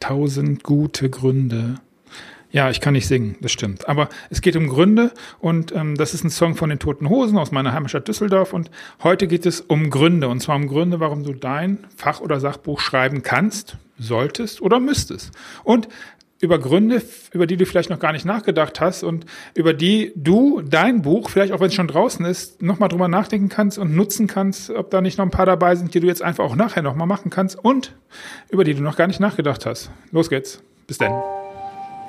Tausend 0.00 0.62
gute 0.62 1.10
Gründe. 1.10 1.76
Ja, 2.50 2.70
ich 2.70 2.80
kann 2.80 2.94
nicht 2.94 3.06
singen, 3.06 3.36
das 3.40 3.52
stimmt. 3.52 3.88
Aber 3.88 4.08
es 4.30 4.40
geht 4.40 4.56
um 4.56 4.68
Gründe 4.68 5.12
und 5.38 5.74
ähm, 5.74 5.96
das 5.96 6.14
ist 6.14 6.24
ein 6.24 6.30
Song 6.30 6.54
von 6.54 6.70
den 6.70 6.78
Toten 6.78 7.10
Hosen 7.10 7.36
aus 7.36 7.52
meiner 7.52 7.74
Heimatstadt 7.74 8.08
Düsseldorf. 8.08 8.54
Und 8.54 8.70
heute 9.02 9.28
geht 9.28 9.44
es 9.44 9.60
um 9.60 9.90
Gründe. 9.90 10.28
Und 10.28 10.40
zwar 10.40 10.56
um 10.56 10.66
Gründe, 10.66 10.98
warum 10.98 11.24
du 11.24 11.34
dein 11.34 11.84
Fach- 11.94 12.20
oder 12.20 12.40
Sachbuch 12.40 12.80
schreiben 12.80 13.22
kannst, 13.22 13.76
solltest 13.98 14.62
oder 14.62 14.80
müsstest. 14.80 15.32
Und 15.62 15.88
über 16.40 16.58
Gründe, 16.58 17.02
über 17.32 17.46
die 17.46 17.56
du 17.56 17.66
vielleicht 17.66 17.90
noch 17.90 17.98
gar 17.98 18.12
nicht 18.12 18.24
nachgedacht 18.24 18.80
hast 18.80 19.02
und 19.02 19.26
über 19.54 19.74
die 19.74 20.12
du 20.14 20.62
dein 20.62 21.02
Buch, 21.02 21.30
vielleicht 21.30 21.52
auch 21.52 21.60
wenn 21.60 21.68
es 21.68 21.74
schon 21.74 21.88
draußen 21.88 22.24
ist, 22.24 22.62
nochmal 22.62 22.88
drüber 22.88 23.08
nachdenken 23.08 23.48
kannst 23.48 23.78
und 23.78 23.94
nutzen 23.94 24.26
kannst, 24.26 24.70
ob 24.70 24.90
da 24.90 25.00
nicht 25.00 25.18
noch 25.18 25.24
ein 25.24 25.30
paar 25.30 25.46
dabei 25.46 25.74
sind, 25.74 25.94
die 25.94 26.00
du 26.00 26.06
jetzt 26.06 26.22
einfach 26.22 26.44
auch 26.44 26.56
nachher 26.56 26.82
nochmal 26.82 27.06
machen 27.06 27.30
kannst 27.30 27.58
und 27.58 27.94
über 28.50 28.64
die 28.64 28.74
du 28.74 28.82
noch 28.82 28.96
gar 28.96 29.08
nicht 29.08 29.20
nachgedacht 29.20 29.66
hast. 29.66 29.90
Los 30.12 30.30
geht's. 30.30 30.62
Bis 30.86 30.98
dann. 30.98 31.12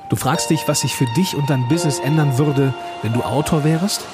Du 0.10 0.16
fragst 0.16 0.50
dich, 0.50 0.68
was 0.68 0.82
sich 0.82 0.96
für 0.96 1.06
dich 1.16 1.36
und 1.36 1.50
dein 1.50 1.68
Business 1.68 2.00
ändern 2.00 2.38
würde, 2.38 2.74
wenn 3.02 3.14
du 3.14 3.22
Autor 3.22 3.64
wärst? 3.64 4.06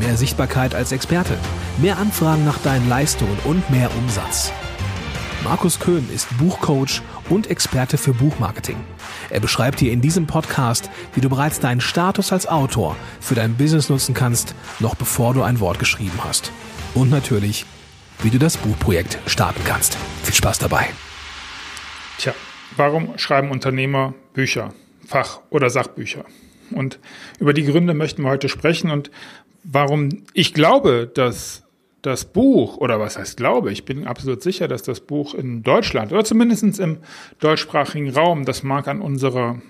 Mehr 0.00 0.16
Sichtbarkeit 0.16 0.74
als 0.74 0.92
Experte, 0.92 1.34
mehr 1.80 1.98
Anfragen 1.98 2.44
nach 2.44 2.58
deinen 2.58 2.88
Leistungen 2.88 3.38
und 3.44 3.68
mehr 3.70 3.90
Umsatz. 3.96 4.52
Markus 5.44 5.78
Köhn 5.78 6.08
ist 6.12 6.26
Buchcoach 6.38 7.02
und 7.30 7.50
Experte 7.50 7.98
für 7.98 8.12
Buchmarketing. 8.12 8.76
Er 9.30 9.40
beschreibt 9.40 9.80
dir 9.80 9.92
in 9.92 10.00
diesem 10.00 10.26
Podcast, 10.26 10.90
wie 11.14 11.20
du 11.20 11.28
bereits 11.28 11.60
deinen 11.60 11.80
Status 11.80 12.32
als 12.32 12.46
Autor 12.46 12.96
für 13.20 13.34
dein 13.34 13.56
Business 13.56 13.88
nutzen 13.88 14.14
kannst, 14.14 14.54
noch 14.80 14.94
bevor 14.94 15.34
du 15.34 15.42
ein 15.42 15.60
Wort 15.60 15.78
geschrieben 15.78 16.18
hast. 16.24 16.52
Und 16.94 17.10
natürlich, 17.10 17.66
wie 18.22 18.30
du 18.30 18.38
das 18.38 18.56
Buchprojekt 18.56 19.18
starten 19.26 19.62
kannst. 19.64 19.96
Viel 20.22 20.34
Spaß 20.34 20.58
dabei. 20.58 20.88
Tja, 22.18 22.34
warum 22.76 23.16
schreiben 23.18 23.50
Unternehmer 23.50 24.14
Bücher, 24.32 24.72
Fach- 25.06 25.40
oder 25.50 25.70
Sachbücher? 25.70 26.24
Und 26.70 26.98
über 27.38 27.54
die 27.54 27.64
Gründe 27.64 27.94
möchten 27.94 28.22
wir 28.22 28.30
heute 28.30 28.48
sprechen 28.48 28.90
und 28.90 29.10
warum 29.64 30.24
ich 30.34 30.54
glaube, 30.54 31.10
dass 31.12 31.62
das 32.02 32.24
Buch, 32.24 32.76
oder 32.76 33.00
was 33.00 33.18
heißt 33.18 33.36
glaube, 33.36 33.72
ich 33.72 33.84
bin 33.84 34.06
absolut 34.06 34.42
sicher, 34.42 34.68
dass 34.68 34.82
das 34.82 35.00
Buch 35.00 35.34
in 35.34 35.62
Deutschland 35.62 36.12
oder 36.12 36.24
zumindest 36.24 36.78
im 36.78 36.98
deutschsprachigen 37.40 38.10
Raum, 38.10 38.44
das 38.44 38.62
mag 38.62 38.86
an 38.88 39.00
unserer 39.00 39.60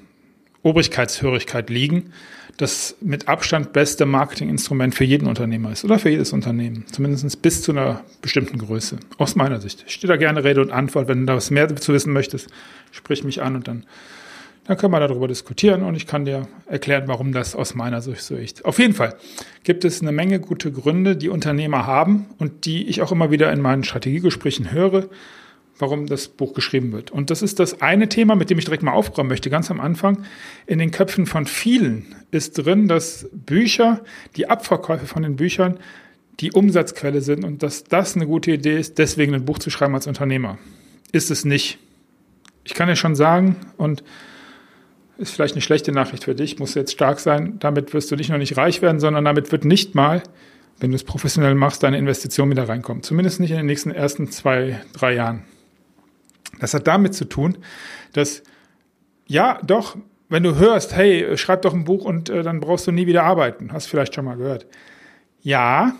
Obrigkeitshörigkeit 0.62 1.70
liegen, 1.70 2.12
das 2.58 2.96
mit 3.00 3.28
Abstand 3.28 3.72
beste 3.72 4.04
Marketinginstrument 4.04 4.94
für 4.94 5.04
jeden 5.04 5.28
Unternehmer 5.28 5.72
ist 5.72 5.84
oder 5.84 5.98
für 5.98 6.10
jedes 6.10 6.32
Unternehmen, 6.32 6.84
zumindest 6.90 7.40
bis 7.40 7.62
zu 7.62 7.72
einer 7.72 8.04
bestimmten 8.20 8.58
Größe, 8.58 8.98
aus 9.16 9.36
meiner 9.36 9.60
Sicht. 9.60 9.84
Ich 9.86 9.94
stehe 9.94 10.08
da 10.08 10.16
gerne 10.16 10.42
Rede 10.42 10.60
und 10.60 10.72
Antwort, 10.72 11.08
wenn 11.08 11.20
du 11.20 11.26
da 11.26 11.36
was 11.36 11.50
mehr 11.50 11.74
zu 11.76 11.92
wissen 11.94 12.12
möchtest, 12.12 12.48
sprich 12.90 13.22
mich 13.22 13.42
an 13.42 13.54
und 13.54 13.68
dann 13.68 13.86
dann 14.68 14.76
können 14.76 14.92
wir 14.92 15.00
darüber 15.00 15.26
diskutieren 15.28 15.82
und 15.82 15.94
ich 15.94 16.06
kann 16.06 16.26
dir 16.26 16.46
erklären, 16.66 17.04
warum 17.06 17.32
das 17.32 17.56
aus 17.56 17.74
meiner 17.74 18.02
Sicht 18.02 18.20
so 18.20 18.36
ist. 18.36 18.66
Auf 18.66 18.78
jeden 18.78 18.92
Fall 18.92 19.16
gibt 19.64 19.82
es 19.86 20.02
eine 20.02 20.12
Menge 20.12 20.40
gute 20.40 20.70
Gründe, 20.70 21.16
die 21.16 21.30
Unternehmer 21.30 21.86
haben 21.86 22.26
und 22.36 22.66
die 22.66 22.86
ich 22.86 23.00
auch 23.00 23.10
immer 23.10 23.30
wieder 23.30 23.50
in 23.50 23.62
meinen 23.62 23.82
Strategiegesprächen 23.82 24.70
höre, 24.70 25.08
warum 25.78 26.06
das 26.06 26.28
Buch 26.28 26.52
geschrieben 26.52 26.92
wird. 26.92 27.10
Und 27.10 27.30
das 27.30 27.40
ist 27.40 27.60
das 27.60 27.80
eine 27.80 28.10
Thema, 28.10 28.34
mit 28.36 28.50
dem 28.50 28.58
ich 28.58 28.66
direkt 28.66 28.82
mal 28.82 28.92
aufräumen 28.92 29.30
möchte, 29.30 29.48
ganz 29.48 29.70
am 29.70 29.80
Anfang. 29.80 30.24
In 30.66 30.78
den 30.78 30.90
Köpfen 30.90 31.24
von 31.24 31.46
vielen 31.46 32.14
ist 32.30 32.52
drin, 32.52 32.88
dass 32.88 33.26
Bücher, 33.32 34.02
die 34.36 34.50
Abverkäufe 34.50 35.06
von 35.06 35.22
den 35.22 35.36
Büchern, 35.36 35.78
die 36.40 36.52
Umsatzquelle 36.52 37.22
sind 37.22 37.42
und 37.42 37.62
dass 37.62 37.84
das 37.84 38.16
eine 38.16 38.26
gute 38.26 38.50
Idee 38.52 38.78
ist, 38.78 38.98
deswegen 38.98 39.34
ein 39.34 39.46
Buch 39.46 39.60
zu 39.60 39.70
schreiben 39.70 39.94
als 39.94 40.06
Unternehmer. 40.06 40.58
Ist 41.10 41.30
es 41.30 41.46
nicht. 41.46 41.78
Ich 42.64 42.74
kann 42.74 42.90
ja 42.90 42.96
schon 42.96 43.14
sagen, 43.14 43.56
und 43.78 44.04
ist 45.18 45.32
vielleicht 45.32 45.54
eine 45.54 45.62
schlechte 45.62 45.92
Nachricht 45.92 46.24
für 46.24 46.34
dich, 46.34 46.58
muss 46.58 46.74
jetzt 46.74 46.92
stark 46.92 47.20
sein. 47.20 47.58
Damit 47.58 47.92
wirst 47.92 48.10
du 48.10 48.16
nicht 48.16 48.30
nur 48.30 48.38
nicht 48.38 48.56
reich 48.56 48.82
werden, 48.82 49.00
sondern 49.00 49.24
damit 49.24 49.52
wird 49.52 49.64
nicht 49.64 49.94
mal, 49.94 50.22
wenn 50.78 50.90
du 50.90 50.96
es 50.96 51.04
professionell 51.04 51.56
machst, 51.56 51.82
deine 51.82 51.98
Investition 51.98 52.50
wieder 52.50 52.68
reinkommen. 52.68 53.02
Zumindest 53.02 53.40
nicht 53.40 53.50
in 53.50 53.56
den 53.56 53.66
nächsten 53.66 53.90
ersten 53.90 54.30
zwei, 54.30 54.80
drei 54.92 55.14
Jahren. 55.14 55.42
Das 56.60 56.72
hat 56.72 56.86
damit 56.86 57.14
zu 57.14 57.24
tun, 57.24 57.58
dass 58.12 58.42
ja, 59.26 59.60
doch, 59.62 59.96
wenn 60.28 60.42
du 60.42 60.56
hörst, 60.56 60.94
hey, 60.94 61.36
schreib 61.36 61.62
doch 61.62 61.74
ein 61.74 61.84
Buch 61.84 62.04
und 62.04 62.30
äh, 62.30 62.42
dann 62.42 62.60
brauchst 62.60 62.86
du 62.86 62.92
nie 62.92 63.06
wieder 63.06 63.24
arbeiten. 63.24 63.72
Hast 63.72 63.86
vielleicht 63.86 64.14
schon 64.14 64.24
mal 64.24 64.36
gehört. 64.36 64.66
Ja, 65.42 65.94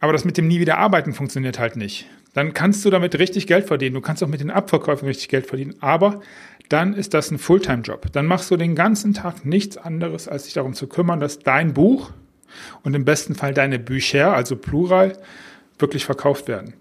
aber 0.00 0.12
das 0.12 0.24
mit 0.24 0.36
dem 0.36 0.48
nie 0.48 0.60
wieder 0.60 0.78
arbeiten 0.78 1.14
funktioniert 1.14 1.58
halt 1.58 1.76
nicht. 1.76 2.06
Dann 2.34 2.52
kannst 2.52 2.84
du 2.84 2.90
damit 2.90 3.16
richtig 3.18 3.46
Geld 3.46 3.66
verdienen. 3.66 3.94
Du 3.94 4.00
kannst 4.00 4.22
auch 4.22 4.28
mit 4.28 4.40
den 4.40 4.50
Abverkäufen 4.50 5.06
richtig 5.06 5.28
Geld 5.28 5.46
verdienen. 5.46 5.76
Aber 5.80 6.20
dann 6.68 6.94
ist 6.94 7.14
das 7.14 7.30
ein 7.30 7.38
Fulltime-Job. 7.38 8.12
Dann 8.12 8.26
machst 8.26 8.50
du 8.50 8.56
den 8.56 8.74
ganzen 8.74 9.14
Tag 9.14 9.44
nichts 9.44 9.76
anderes, 9.76 10.28
als 10.28 10.44
dich 10.44 10.54
darum 10.54 10.74
zu 10.74 10.86
kümmern, 10.86 11.20
dass 11.20 11.38
dein 11.38 11.74
Buch 11.74 12.10
und 12.82 12.94
im 12.94 13.04
besten 13.04 13.34
Fall 13.34 13.52
deine 13.52 13.78
Bücher, 13.78 14.32
also 14.32 14.56
Plural, 14.56 15.18
wirklich 15.78 16.04
verkauft 16.04 16.48
werden. 16.48 16.74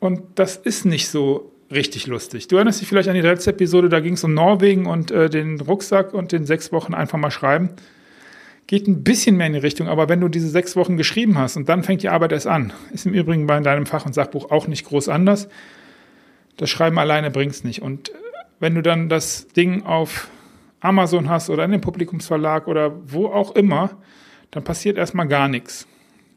Und 0.00 0.22
das 0.34 0.56
ist 0.56 0.84
nicht 0.84 1.08
so 1.08 1.52
richtig 1.70 2.06
lustig. 2.06 2.48
Du 2.48 2.56
erinnerst 2.56 2.80
dich 2.80 2.88
vielleicht 2.88 3.08
an 3.08 3.14
die 3.14 3.20
letzte 3.20 3.50
Episode, 3.50 3.88
da 3.88 4.00
ging 4.00 4.14
es 4.14 4.24
um 4.24 4.34
Norwegen 4.34 4.86
und 4.86 5.10
äh, 5.10 5.30
den 5.30 5.60
Rucksack 5.60 6.12
und 6.14 6.32
den 6.32 6.44
sechs 6.44 6.72
Wochen 6.72 6.94
einfach 6.94 7.18
mal 7.18 7.30
schreiben. 7.30 7.70
Geht 8.66 8.86
ein 8.86 9.02
bisschen 9.02 9.36
mehr 9.36 9.46
in 9.46 9.54
die 9.54 9.58
Richtung, 9.58 9.88
aber 9.88 10.08
wenn 10.08 10.20
du 10.20 10.28
diese 10.28 10.48
sechs 10.48 10.76
Wochen 10.76 10.96
geschrieben 10.96 11.38
hast 11.38 11.56
und 11.56 11.68
dann 11.68 11.82
fängt 11.82 12.02
die 12.02 12.08
Arbeit 12.08 12.32
erst 12.32 12.46
an, 12.46 12.72
ist 12.92 13.06
im 13.06 13.14
Übrigen 13.14 13.46
bei 13.46 13.58
deinem 13.60 13.86
Fach- 13.86 14.06
und 14.06 14.14
Sachbuch 14.14 14.50
auch 14.50 14.66
nicht 14.66 14.86
groß 14.86 15.08
anders. 15.08 15.48
Das 16.56 16.70
Schreiben 16.70 16.98
alleine 16.98 17.30
bringt 17.30 17.52
es 17.52 17.64
nicht. 17.64 17.82
Und 17.82 18.12
wenn 18.62 18.76
du 18.76 18.80
dann 18.80 19.08
das 19.08 19.48
Ding 19.48 19.82
auf 19.82 20.28
Amazon 20.78 21.28
hast 21.28 21.50
oder 21.50 21.64
in 21.64 21.72
dem 21.72 21.80
Publikumsverlag 21.80 22.68
oder 22.68 22.92
wo 23.06 23.26
auch 23.26 23.56
immer, 23.56 23.98
dann 24.52 24.62
passiert 24.62 24.96
erstmal 24.98 25.26
gar 25.26 25.48
nichts. 25.48 25.88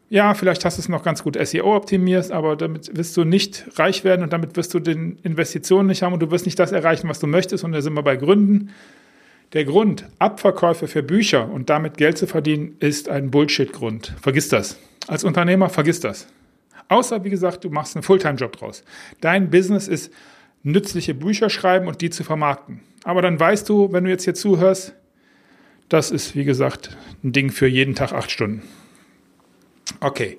Ja, 0.09 0.33
vielleicht 0.33 0.65
hast 0.65 0.79
du 0.79 0.81
es 0.81 0.89
noch 0.89 1.03
ganz 1.03 1.21
gut 1.21 1.37
SEO 1.39 1.75
optimierst, 1.75 2.31
aber 2.31 2.55
damit 2.55 2.97
wirst 2.97 3.15
du 3.15 3.25
nicht 3.25 3.65
reich 3.77 4.03
werden 4.03 4.23
und 4.23 4.33
damit 4.33 4.57
wirst 4.57 4.73
du 4.73 4.79
den 4.79 5.19
Investitionen 5.21 5.87
nicht 5.87 6.01
haben 6.01 6.13
und 6.13 6.19
du 6.19 6.31
wirst 6.31 6.47
nicht 6.47 6.57
das 6.57 6.71
erreichen, 6.71 7.07
was 7.09 7.19
du 7.19 7.27
möchtest. 7.27 7.63
Und 7.63 7.73
da 7.73 7.81
sind 7.81 7.93
wir 7.93 8.01
bei 8.01 8.15
Gründen. 8.15 8.71
Der 9.53 9.63
Grund, 9.63 10.07
Abverkäufe 10.17 10.87
für 10.87 11.03
Bücher 11.03 11.51
und 11.51 11.69
damit 11.69 11.97
Geld 11.97 12.17
zu 12.17 12.25
verdienen, 12.25 12.75
ist 12.79 13.07
ein 13.07 13.29
Bullshit-Grund. 13.29 14.15
Vergiss 14.19 14.49
das. 14.49 14.79
Als 15.07 15.23
Unternehmer 15.23 15.69
vergiss 15.69 15.99
das. 15.99 16.27
Außer, 16.87 17.23
wie 17.23 17.29
gesagt, 17.29 17.63
du 17.63 17.69
machst 17.69 17.95
einen 17.95 18.01
Fulltime-Job 18.01 18.57
draus. 18.57 18.83
Dein 19.21 19.51
Business 19.51 19.87
ist 19.87 20.11
nützliche 20.65 21.13
Bücher 21.13 21.49
schreiben 21.49 21.87
und 21.87 22.01
die 22.01 22.09
zu 22.09 22.23
vermarkten. 22.23 22.81
Aber 23.03 23.21
dann 23.21 23.39
weißt 23.39 23.69
du, 23.69 23.93
wenn 23.93 24.03
du 24.03 24.09
jetzt 24.09 24.23
hier 24.23 24.33
zuhörst, 24.33 24.95
das 25.89 26.09
ist, 26.09 26.35
wie 26.35 26.43
gesagt, 26.43 26.97
ein 27.23 27.31
Ding 27.31 27.51
für 27.51 27.67
jeden 27.67 27.93
Tag 27.93 28.11
acht 28.11 28.31
Stunden. 28.31 28.63
Okay. 29.99 30.37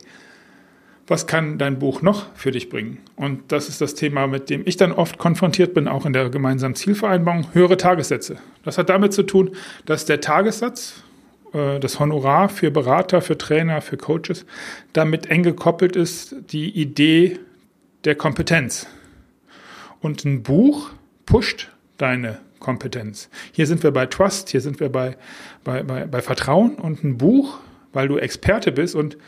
Was 1.08 1.28
kann 1.28 1.56
dein 1.56 1.78
Buch 1.78 2.02
noch 2.02 2.34
für 2.34 2.50
dich 2.50 2.68
bringen? 2.68 2.98
Und 3.14 3.52
das 3.52 3.68
ist 3.68 3.80
das 3.80 3.94
Thema, 3.94 4.26
mit 4.26 4.50
dem 4.50 4.62
ich 4.66 4.76
dann 4.76 4.90
oft 4.90 5.18
konfrontiert 5.18 5.72
bin, 5.72 5.86
auch 5.86 6.04
in 6.04 6.12
der 6.12 6.30
gemeinsamen 6.30 6.74
Zielvereinbarung, 6.74 7.54
höhere 7.54 7.76
Tagessätze. 7.76 8.38
Das 8.64 8.76
hat 8.76 8.88
damit 8.88 9.12
zu 9.12 9.22
tun, 9.22 9.52
dass 9.84 10.04
der 10.04 10.20
Tagessatz, 10.20 11.04
äh, 11.52 11.78
das 11.78 12.00
Honorar 12.00 12.48
für 12.48 12.72
Berater, 12.72 13.22
für 13.22 13.38
Trainer, 13.38 13.80
für 13.82 13.96
Coaches, 13.96 14.44
damit 14.92 15.30
eng 15.30 15.44
gekoppelt 15.44 15.94
ist, 15.94 16.34
die 16.50 16.70
Idee 16.70 17.38
der 18.04 18.16
Kompetenz. 18.16 18.88
Und 20.06 20.24
ein 20.24 20.44
Buch 20.44 20.90
pusht 21.24 21.72
deine 21.98 22.38
Kompetenz. 22.60 23.28
Hier 23.50 23.66
sind 23.66 23.82
wir 23.82 23.90
bei 23.90 24.06
Trust, 24.06 24.50
hier 24.50 24.60
sind 24.60 24.78
wir 24.78 24.88
bei, 24.88 25.16
bei, 25.64 25.82
bei, 25.82 26.06
bei 26.06 26.22
Vertrauen 26.22 26.76
und 26.76 27.02
ein 27.02 27.18
Buch, 27.18 27.58
weil 27.92 28.06
du 28.06 28.16
Experte 28.16 28.70
bist 28.70 28.94
und 28.94 29.18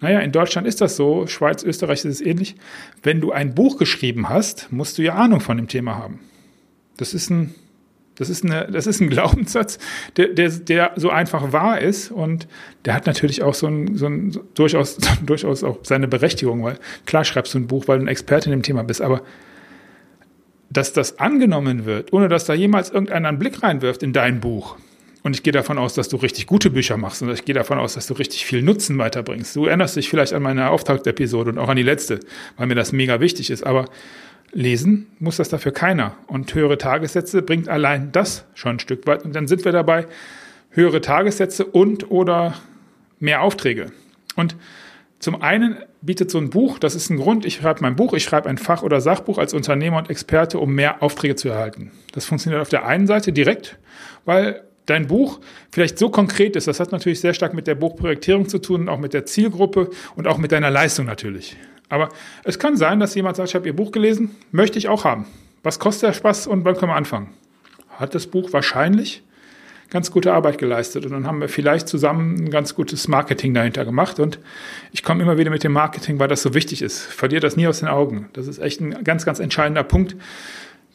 naja, 0.00 0.18
in 0.18 0.32
Deutschland 0.32 0.66
ist 0.66 0.80
das 0.80 0.96
so, 0.96 1.28
Schweiz, 1.28 1.62
Österreich 1.62 2.04
ist 2.04 2.20
es 2.20 2.20
ähnlich. 2.20 2.56
Wenn 3.00 3.20
du 3.20 3.30
ein 3.30 3.54
Buch 3.54 3.78
geschrieben 3.78 4.28
hast, 4.28 4.72
musst 4.72 4.98
du 4.98 5.02
ja 5.02 5.14
Ahnung 5.14 5.38
von 5.38 5.56
dem 5.56 5.68
Thema 5.68 5.94
haben. 5.94 6.18
Das 6.96 7.14
ist 7.14 7.30
ein, 7.30 7.54
das 8.16 8.28
ist 8.28 8.44
eine, 8.44 8.66
das 8.72 8.88
ist 8.88 9.00
ein 9.00 9.10
Glaubenssatz, 9.10 9.78
der, 10.16 10.30
der, 10.30 10.48
der 10.50 10.92
so 10.96 11.10
einfach 11.10 11.52
wahr 11.52 11.80
ist 11.80 12.10
und 12.10 12.48
der 12.86 12.94
hat 12.94 13.06
natürlich 13.06 13.44
auch 13.44 13.54
so 13.54 13.68
ein, 13.68 13.96
so 13.96 14.06
ein 14.06 14.36
durchaus, 14.54 14.98
durchaus 15.24 15.62
auch 15.62 15.78
seine 15.84 16.08
Berechtigung, 16.08 16.64
weil 16.64 16.80
klar 17.06 17.24
schreibst 17.24 17.54
du 17.54 17.58
ein 17.58 17.68
Buch, 17.68 17.86
weil 17.86 17.98
du 17.98 18.04
ein 18.06 18.08
Experte 18.08 18.46
in 18.46 18.50
dem 18.50 18.64
Thema 18.64 18.82
bist, 18.82 19.00
aber 19.00 19.22
dass 20.74 20.92
das 20.92 21.18
angenommen 21.18 21.86
wird, 21.86 22.12
ohne 22.12 22.28
dass 22.28 22.44
da 22.44 22.52
jemals 22.52 22.90
irgendeiner 22.90 23.28
einen 23.28 23.38
Blick 23.38 23.62
reinwirft 23.62 24.02
in 24.02 24.12
dein 24.12 24.40
Buch. 24.40 24.76
Und 25.22 25.34
ich 25.34 25.42
gehe 25.42 25.54
davon 25.54 25.78
aus, 25.78 25.94
dass 25.94 26.10
du 26.10 26.16
richtig 26.16 26.46
gute 26.46 26.68
Bücher 26.68 26.98
machst 26.98 27.22
und 27.22 27.30
ich 27.30 27.46
gehe 27.46 27.54
davon 27.54 27.78
aus, 27.78 27.94
dass 27.94 28.06
du 28.06 28.14
richtig 28.14 28.44
viel 28.44 28.60
Nutzen 28.60 28.98
weiterbringst. 28.98 29.56
Du 29.56 29.64
erinnerst 29.64 29.96
dich 29.96 30.10
vielleicht 30.10 30.34
an 30.34 30.42
meine 30.42 30.68
Auftaktepisode 30.68 31.50
und 31.50 31.58
auch 31.58 31.68
an 31.70 31.76
die 31.76 31.82
letzte, 31.82 32.20
weil 32.58 32.66
mir 32.66 32.74
das 32.74 32.92
mega 32.92 33.20
wichtig 33.20 33.48
ist. 33.48 33.64
Aber 33.64 33.86
lesen 34.52 35.06
muss 35.20 35.38
das 35.38 35.48
dafür 35.48 35.72
keiner. 35.72 36.14
Und 36.26 36.54
höhere 36.54 36.76
Tagessätze 36.76 37.40
bringt 37.40 37.70
allein 37.70 38.12
das 38.12 38.44
schon 38.52 38.72
ein 38.76 38.78
Stück 38.80 39.06
weit. 39.06 39.24
Und 39.24 39.34
dann 39.34 39.46
sind 39.46 39.64
wir 39.64 39.72
dabei, 39.72 40.06
höhere 40.70 41.00
Tagessätze 41.00 41.64
und 41.64 42.10
oder 42.10 42.54
mehr 43.18 43.40
Aufträge. 43.40 43.92
Und 44.36 44.56
Zum 45.20 45.40
einen 45.40 45.78
bietet 46.04 46.30
so 46.30 46.38
ein 46.38 46.50
Buch, 46.50 46.78
das 46.78 46.94
ist 46.94 47.10
ein 47.10 47.16
Grund, 47.16 47.46
ich 47.46 47.54
schreibe 47.54 47.80
mein 47.80 47.96
Buch, 47.96 48.12
ich 48.12 48.24
schreibe 48.24 48.48
ein 48.48 48.58
Fach- 48.58 48.82
oder 48.82 49.00
Sachbuch 49.00 49.38
als 49.38 49.54
Unternehmer 49.54 49.98
und 49.98 50.10
Experte, 50.10 50.58
um 50.58 50.74
mehr 50.74 51.02
Aufträge 51.02 51.34
zu 51.34 51.48
erhalten. 51.48 51.92
Das 52.12 52.26
funktioniert 52.26 52.60
auf 52.60 52.68
der 52.68 52.86
einen 52.86 53.06
Seite 53.06 53.32
direkt, 53.32 53.78
weil 54.24 54.62
dein 54.86 55.06
Buch 55.06 55.40
vielleicht 55.72 55.98
so 55.98 56.10
konkret 56.10 56.56
ist, 56.56 56.68
das 56.68 56.78
hat 56.78 56.92
natürlich 56.92 57.20
sehr 57.20 57.32
stark 57.32 57.54
mit 57.54 57.66
der 57.66 57.74
Buchprojektierung 57.74 58.48
zu 58.48 58.58
tun, 58.58 58.88
auch 58.88 58.98
mit 58.98 59.14
der 59.14 59.24
Zielgruppe 59.24 59.90
und 60.14 60.26
auch 60.26 60.36
mit 60.36 60.52
deiner 60.52 60.70
Leistung 60.70 61.06
natürlich. 61.06 61.56
Aber 61.88 62.10
es 62.44 62.58
kann 62.58 62.76
sein, 62.76 63.00
dass 63.00 63.14
jemand 63.14 63.36
sagt, 63.36 63.50
ich 63.50 63.54
habe 63.54 63.66
Ihr 63.66 63.76
Buch 63.76 63.90
gelesen, 63.90 64.34
möchte 64.52 64.78
ich 64.78 64.88
auch 64.88 65.04
haben. 65.04 65.26
Was 65.62 65.78
kostet 65.78 66.08
der 66.08 66.12
Spaß 66.12 66.46
und 66.46 66.64
wann 66.64 66.76
können 66.76 66.90
wir 66.90 66.96
anfangen? 66.96 67.30
Hat 67.88 68.14
das 68.14 68.26
Buch 68.26 68.52
wahrscheinlich 68.52 69.22
ganz 69.90 70.10
gute 70.10 70.32
Arbeit 70.32 70.58
geleistet 70.58 71.06
und 71.06 71.12
dann 71.12 71.26
haben 71.26 71.40
wir 71.40 71.48
vielleicht 71.48 71.88
zusammen 71.88 72.44
ein 72.44 72.50
ganz 72.50 72.74
gutes 72.74 73.08
Marketing 73.08 73.54
dahinter 73.54 73.84
gemacht 73.84 74.18
und 74.18 74.38
ich 74.92 75.02
komme 75.02 75.22
immer 75.22 75.38
wieder 75.38 75.50
mit 75.50 75.64
dem 75.64 75.72
Marketing, 75.72 76.18
weil 76.18 76.28
das 76.28 76.42
so 76.42 76.54
wichtig 76.54 76.82
ist. 76.82 77.02
Verlier 77.02 77.40
das 77.40 77.56
nie 77.56 77.66
aus 77.66 77.80
den 77.80 77.88
Augen. 77.88 78.28
Das 78.32 78.46
ist 78.46 78.58
echt 78.58 78.80
ein 78.80 79.04
ganz, 79.04 79.24
ganz 79.24 79.38
entscheidender 79.38 79.84
Punkt. 79.84 80.16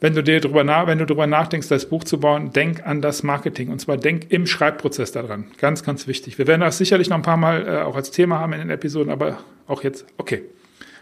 Wenn 0.01 0.15
du 0.15 0.23
dir 0.23 0.39
darüber 0.39 0.63
nach, 0.63 0.87
wenn 0.87 0.97
du 0.97 1.05
darüber 1.05 1.27
nachdenkst, 1.27 1.67
das 1.67 1.89
Buch 1.89 2.05
zu 2.05 2.19
bauen, 2.19 2.53
denk 2.53 2.85
an 2.85 3.01
das 3.01 3.21
Marketing 3.23 3.69
und 3.69 3.79
zwar 3.79 3.97
denk 3.97 4.31
im 4.31 4.47
Schreibprozess 4.47 5.11
daran. 5.11 5.45
Ganz, 5.57 5.83
ganz 5.83 6.07
wichtig. 6.07 6.37
Wir 6.37 6.47
werden 6.47 6.61
das 6.61 6.77
sicherlich 6.77 7.09
noch 7.09 7.17
ein 7.17 7.21
paar 7.21 7.37
Mal 7.37 7.67
äh, 7.67 7.81
auch 7.81 7.95
als 7.95 8.11
Thema 8.11 8.39
haben 8.39 8.53
in 8.53 8.59
den 8.59 8.69
Episoden, 8.69 9.11
aber 9.11 9.39
auch 9.67 9.83
jetzt, 9.83 10.05
okay. 10.17 10.43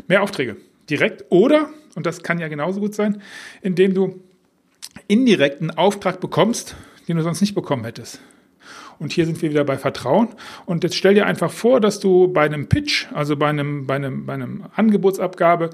Mehr 0.08 0.24
Aufträge. 0.24 0.58
Direkt 0.90 1.26
oder, 1.30 1.70
und 1.96 2.06
das 2.06 2.24
kann 2.24 2.40
ja 2.40 2.48
genauso 2.48 2.80
gut 2.80 2.96
sein, 2.96 3.22
indem 3.62 3.94
du 3.94 4.22
indirekt 5.08 5.62
einen 5.62 5.72
Auftrag 5.72 6.20
bekommst, 6.20 6.76
den 7.08 7.18
du 7.18 7.24
sonst 7.24 7.42
nicht 7.42 7.56
bekommen 7.56 7.84
hättest. 7.84 8.22
Und 9.00 9.12
hier 9.12 9.26
sind 9.26 9.42
wir 9.42 9.50
wieder 9.50 9.64
bei 9.64 9.78
Vertrauen. 9.78 10.30
Und 10.66 10.84
jetzt 10.84 10.96
stell 10.96 11.14
dir 11.14 11.26
einfach 11.26 11.52
vor, 11.52 11.80
dass 11.80 12.00
du 12.00 12.28
bei 12.28 12.46
einem 12.46 12.68
Pitch, 12.68 13.06
also 13.14 13.36
bei 13.38 13.48
einem, 13.48 13.86
bei 13.86 13.96
einem, 13.96 14.26
bei 14.26 14.34
einem 14.34 14.66
Angebotsabgabe, 14.76 15.70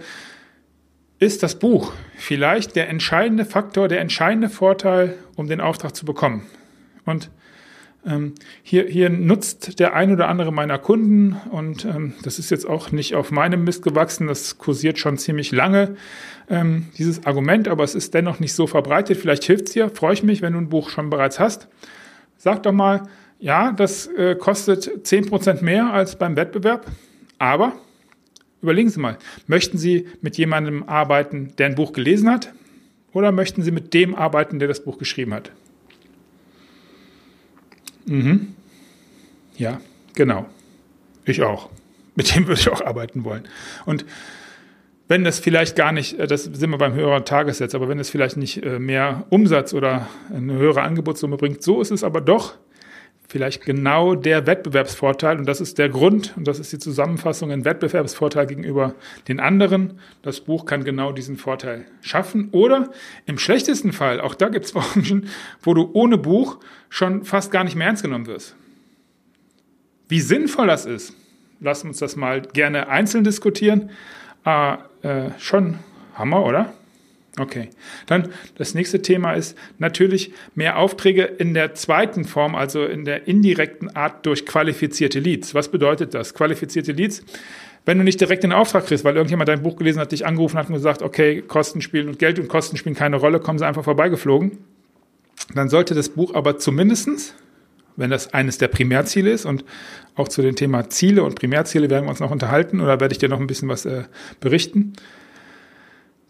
ist 1.19 1.41
das 1.41 1.57
Buch 1.57 1.93
vielleicht 2.17 2.75
der 2.75 2.89
entscheidende 2.89 3.45
Faktor, 3.45 3.87
der 3.87 4.01
entscheidende 4.01 4.49
Vorteil, 4.49 5.15
um 5.35 5.47
den 5.47 5.61
Auftrag 5.61 5.95
zu 5.95 6.05
bekommen. 6.05 6.45
Und 7.05 7.29
ähm, 8.05 8.33
hier, 8.63 8.85
hier 8.85 9.09
nutzt 9.09 9.79
der 9.79 9.93
ein 9.93 10.11
oder 10.11 10.27
andere 10.27 10.51
meiner 10.51 10.77
Kunden, 10.77 11.37
und 11.51 11.85
ähm, 11.85 12.13
das 12.23 12.39
ist 12.39 12.49
jetzt 12.49 12.67
auch 12.67 12.91
nicht 12.91 13.15
auf 13.15 13.31
meinem 13.31 13.63
Mist 13.63 13.83
gewachsen, 13.83 14.27
das 14.27 14.57
kursiert 14.57 14.99
schon 14.99 15.17
ziemlich 15.17 15.51
lange, 15.51 15.95
ähm, 16.49 16.87
dieses 16.97 17.25
Argument, 17.25 17.67
aber 17.67 17.83
es 17.83 17.95
ist 17.95 18.13
dennoch 18.13 18.39
nicht 18.39 18.53
so 18.53 18.67
verbreitet. 18.67 19.17
Vielleicht 19.17 19.45
hilft 19.45 19.67
es 19.67 19.73
dir, 19.73 19.89
freue 19.89 20.13
ich 20.13 20.23
mich, 20.23 20.41
wenn 20.41 20.53
du 20.53 20.59
ein 20.59 20.69
Buch 20.69 20.89
schon 20.89 21.09
bereits 21.09 21.39
hast. 21.39 21.67
Sag 22.37 22.63
doch 22.63 22.73
mal, 22.73 23.07
ja, 23.39 23.71
das 23.71 24.07
äh, 24.07 24.35
kostet 24.35 24.85
10% 25.05 25.63
mehr 25.63 25.93
als 25.93 26.17
beim 26.17 26.35
Wettbewerb, 26.35 26.85
aber 27.39 27.73
überlegen 28.61 28.89
Sie 28.89 28.99
mal, 28.99 29.17
möchten 29.47 29.77
Sie 29.77 30.07
mit 30.21 30.37
jemandem 30.37 30.83
arbeiten, 30.83 31.53
der 31.57 31.67
ein 31.67 31.75
Buch 31.75 31.93
gelesen 31.93 32.29
hat, 32.29 32.53
oder 33.13 33.31
möchten 33.31 33.61
Sie 33.61 33.71
mit 33.71 33.93
dem 33.93 34.15
arbeiten, 34.15 34.59
der 34.59 34.67
das 34.67 34.83
Buch 34.83 34.97
geschrieben 34.97 35.33
hat? 35.33 35.51
Mhm. 38.05 38.55
Ja, 39.57 39.79
genau. 40.15 40.45
Ich 41.25 41.41
auch. 41.41 41.69
Mit 42.15 42.35
dem 42.35 42.47
würde 42.47 42.59
ich 42.59 42.69
auch 42.69 42.81
arbeiten 42.81 43.23
wollen. 43.23 43.47
Und 43.85 44.05
wenn 45.07 45.23
das 45.23 45.39
vielleicht 45.39 45.75
gar 45.75 45.91
nicht, 45.91 46.19
äh, 46.19 46.27
das 46.27 46.45
sind 46.45 46.69
wir 46.69 46.77
beim 46.77 46.93
höheren 46.93 47.25
Tagessatz, 47.25 47.75
aber 47.75 47.89
wenn 47.89 47.99
es 47.99 48.09
vielleicht 48.09 48.37
nicht 48.37 48.63
äh, 48.63 48.79
mehr 48.79 49.25
Umsatz 49.29 49.73
oder 49.73 50.07
eine 50.33 50.53
höhere 50.53 50.81
Angebotssumme 50.81 51.37
bringt, 51.37 51.61
so 51.61 51.81
ist 51.81 51.91
es 51.91 52.03
aber 52.03 52.21
doch 52.21 52.55
vielleicht 53.27 53.65
genau 53.65 54.15
der 54.15 54.45
Wettbewerbsvorteil 54.45 55.37
und 55.37 55.45
das 55.45 55.61
ist 55.61 55.77
der 55.77 55.89
Grund 55.89 56.33
und 56.35 56.47
das 56.47 56.59
ist 56.59 56.71
die 56.71 56.79
Zusammenfassung, 56.79 57.51
ein 57.51 57.65
Wettbewerbsvorteil 57.65 58.45
gegenüber 58.45 58.95
den 59.27 59.39
anderen. 59.39 59.99
Das 60.21 60.41
Buch 60.41 60.65
kann 60.65 60.83
genau 60.83 61.11
diesen 61.11 61.37
Vorteil 61.37 61.85
schaffen 62.01 62.49
oder 62.51 62.91
im 63.25 63.37
schlechtesten 63.37 63.91
Fall, 63.91 64.21
auch 64.21 64.35
da 64.35 64.49
gibt 64.49 64.65
es 64.65 64.71
Branchen, 64.73 65.27
wo 65.61 65.73
du 65.73 65.89
ohne 65.93 66.17
Buch 66.17 66.59
schon 66.89 67.23
fast 67.23 67.51
gar 67.51 67.63
nicht 67.63 67.75
mehr 67.75 67.87
ernst 67.87 68.03
genommen 68.03 68.27
wirst. 68.27 68.55
Wie 70.07 70.21
sinnvoll 70.21 70.67
das 70.67 70.85
ist, 70.85 71.15
lassen 71.59 71.85
wir 71.85 71.89
uns 71.89 71.99
das 71.99 72.15
mal 72.15 72.41
gerne 72.41 72.89
einzeln 72.89 73.23
diskutieren. 73.23 73.89
Ah, 74.43 74.79
äh, 75.01 75.29
schon 75.39 75.79
Hammer, 76.15 76.45
oder? 76.45 76.73
Okay. 77.39 77.69
Dann 78.05 78.29
das 78.57 78.75
nächste 78.75 79.01
Thema 79.01 79.33
ist 79.33 79.57
natürlich 79.79 80.33
mehr 80.53 80.77
Aufträge 80.77 81.23
in 81.23 81.53
der 81.53 81.73
zweiten 81.73 82.25
Form, 82.25 82.53
also 82.53 82.85
in 82.85 83.05
der 83.05 83.27
indirekten 83.27 83.95
Art 83.95 84.25
durch 84.25 84.45
qualifizierte 84.45 85.19
Leads. 85.19 85.55
Was 85.55 85.69
bedeutet 85.69 86.13
das? 86.13 86.35
Qualifizierte 86.35 86.91
Leads. 86.91 87.23
Wenn 87.85 87.97
du 87.97 88.03
nicht 88.03 88.21
direkt 88.21 88.43
den 88.43 88.53
Auftrag 88.53 88.85
kriegst, 88.85 89.03
weil 89.03 89.15
irgendjemand 89.15 89.49
dein 89.49 89.63
Buch 89.63 89.75
gelesen 89.75 89.99
hat, 89.99 90.11
dich 90.11 90.25
angerufen 90.25 90.57
hat 90.57 90.67
und 90.69 90.75
gesagt, 90.75 91.01
okay, 91.01 91.41
Kosten 91.41 91.81
spielen 91.81 92.07
und 92.07 92.19
Geld 92.19 92.39
und 92.39 92.47
Kosten 92.47 92.77
spielen 92.77 92.95
keine 92.95 93.17
Rolle, 93.17 93.39
kommen 93.39 93.57
sie 93.57 93.65
einfach 93.65 93.83
vorbeigeflogen, 93.83 94.59
dann 95.53 95.69
sollte 95.69 95.95
das 95.95 96.09
Buch 96.09 96.33
aber 96.33 96.59
zumindestens 96.59 97.35
wenn 97.95 98.09
das 98.09 98.33
eines 98.33 98.57
der 98.57 98.67
Primärziele 98.67 99.31
ist. 99.31 99.45
Und 99.45 99.63
auch 100.15 100.27
zu 100.27 100.41
dem 100.41 100.55
Thema 100.55 100.89
Ziele 100.89 101.23
und 101.23 101.35
Primärziele 101.35 101.89
werden 101.89 102.05
wir 102.05 102.09
uns 102.09 102.19
noch 102.19 102.31
unterhalten 102.31 102.81
oder 102.81 102.99
werde 102.99 103.13
ich 103.13 103.19
dir 103.19 103.29
noch 103.29 103.39
ein 103.39 103.47
bisschen 103.47 103.69
was 103.69 103.85
äh, 103.85 104.03
berichten. 104.39 104.93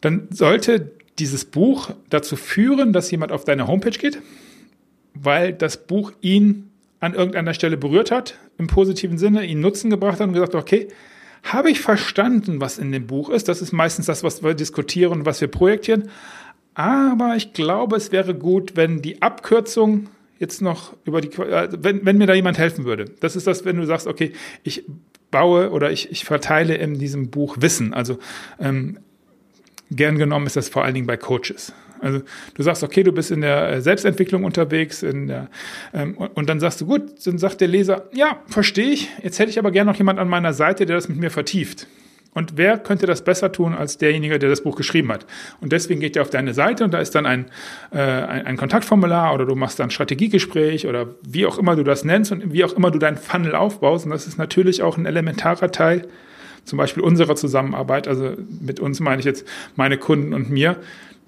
Dann 0.04 0.28
sollte 0.32 0.92
dieses 1.18 1.46
Buch 1.46 1.92
dazu 2.10 2.36
führen, 2.36 2.92
dass 2.92 3.10
jemand 3.10 3.32
auf 3.32 3.46
deine 3.46 3.68
Homepage 3.68 3.98
geht, 3.98 4.22
weil 5.14 5.54
das 5.54 5.88
Buch 5.88 6.12
ihn 6.20 6.70
an 7.00 7.14
irgendeiner 7.14 7.54
Stelle 7.54 7.78
berührt 7.78 8.12
hat, 8.12 8.38
im 8.58 8.68
positiven 8.68 9.18
Sinne, 9.18 9.46
ihn 9.46 9.62
Nutzen 9.62 9.90
gebracht 9.90 10.20
hat 10.20 10.28
und 10.28 10.34
gesagt, 10.34 10.56
okay, 10.56 10.90
habe 11.44 11.72
ich 11.72 11.80
verstanden, 11.80 12.60
was 12.60 12.78
in 12.78 12.92
dem 12.92 13.08
Buch 13.08 13.30
ist? 13.30 13.48
Das 13.48 13.62
ist 13.62 13.72
meistens 13.72 14.08
das, 14.08 14.24
was 14.24 14.44
wir 14.44 14.54
diskutieren 14.56 15.14
und 15.14 15.26
was 15.26 15.40
wir 15.40 15.48
projektieren. 15.48 16.10
Aber 16.74 17.36
ich 17.38 17.54
glaube, 17.54 17.96
es 17.96 18.12
wäre 18.12 18.36
gut, 18.36 18.76
wenn 18.76 19.02
die 19.02 19.22
Abkürzung 19.22 20.10
jetzt 20.38 20.62
noch 20.62 20.94
über 21.06 21.22
die, 21.22 21.30
äh, 21.30 21.70
wenn, 21.80 22.06
wenn 22.06 22.18
mir 22.18 22.28
da 22.28 22.34
jemand 22.34 22.58
helfen 22.58 22.84
würde. 22.84 23.06
Das 23.22 23.38
ist 23.38 23.48
das, 23.48 23.64
wenn 23.64 23.78
du 23.78 23.86
sagst, 23.86 24.08
okay, 24.08 24.34
ich 24.64 24.84
baue 25.32 25.72
oder 25.72 25.92
ich, 25.92 26.12
ich 26.12 26.26
verteile 26.26 26.76
in 26.76 27.00
diesem 27.00 27.30
Buch 27.30 27.58
Wissen. 27.62 27.94
Also 27.94 28.20
ähm, 28.60 29.00
gern 29.96 30.18
genommen 30.18 30.46
ist 30.48 30.56
das 30.56 30.70
vor 30.70 30.84
allen 30.84 30.94
Dingen 30.94 31.08
bei 31.08 31.18
Coaches. 31.18 31.74
Also 32.04 32.22
du 32.56 32.64
sagst, 32.64 32.84
okay, 32.84 33.04
du 33.04 33.14
bist 33.14 33.32
in 33.32 33.42
der 33.42 33.70
äh, 33.70 33.82
Selbstentwicklung 33.82 34.44
unterwegs 34.44 35.04
in 35.04 35.28
der, 35.28 35.48
ähm, 35.94 36.18
und, 36.18 36.50
dann 36.50 36.60
sagst 36.60 36.82
du, 36.82 36.86
gut, 36.86 37.26
dann 37.26 37.38
sagt 37.38 37.62
der 37.62 37.70
Leser, 37.70 38.10
ja, 38.14 38.42
verstehe 38.48 38.90
ich, 38.90 39.10
jetzt 39.24 39.40
hätte 39.40 39.50
ich 39.50 39.58
aber 39.58 39.72
gern 39.72 39.88
noch 39.88 39.96
jemand 39.96 40.20
an 40.20 40.28
meiner 40.28 40.52
Seite, 40.52 40.86
der 40.86 40.98
das 40.98 41.08
mit 41.08 41.18
mir 41.18 41.32
vertieft. 41.32 41.88
Und 42.34 42.58
wer 42.58 42.78
könnte 42.78 43.06
das 43.06 43.24
besser 43.24 43.52
tun 43.52 43.74
als 43.74 44.00
derjenige, 44.00 44.40
der 44.40 44.50
das 44.50 44.64
Buch 44.64 44.76
geschrieben 44.76 45.12
hat? 45.12 45.26
Und 45.62 45.72
deswegen 45.72 46.02
geht 46.02 46.16
er 46.16 46.24
auf 46.24 46.30
deine 46.30 46.54
Seite 46.54 46.84
und 46.84 46.94
da 46.94 47.00
ist 47.00 47.16
dann 47.16 47.26
ein, 47.26 47.46
äh, 47.92 48.00
ein, 48.00 48.48
ein, 48.48 48.58
Kontaktformular 48.58 49.34
oder 49.34 49.46
du 49.46 49.56
machst 49.56 49.80
dann 49.80 49.92
Strategiegespräch 49.92 50.88
oder 50.88 51.16
wie 51.22 51.46
auch 51.46 51.58
immer 51.58 51.76
du 51.76 51.84
das 51.84 52.04
nennst 52.04 52.32
und 52.32 52.52
wie 52.52 52.64
auch 52.64 52.74
immer 52.74 52.92
du 52.92 53.00
deinen 53.00 53.18
Funnel 53.18 53.56
aufbaust. 53.56 54.06
Und 54.06 54.12
das 54.12 54.28
ist 54.28 54.38
natürlich 54.38 54.82
auch 54.82 54.98
ein 54.98 55.06
elementarer 55.06 55.72
Teil 55.72 56.08
zum 56.66 56.78
Beispiel 56.78 57.04
unserer 57.04 57.36
Zusammenarbeit. 57.36 58.08
Also 58.08 58.36
mit 58.62 58.80
uns 58.80 59.00
meine 59.00 59.20
ich 59.20 59.26
jetzt 59.26 59.48
meine 59.76 59.98
Kunden 59.98 60.34
und 60.34 60.50
mir, 60.50 60.78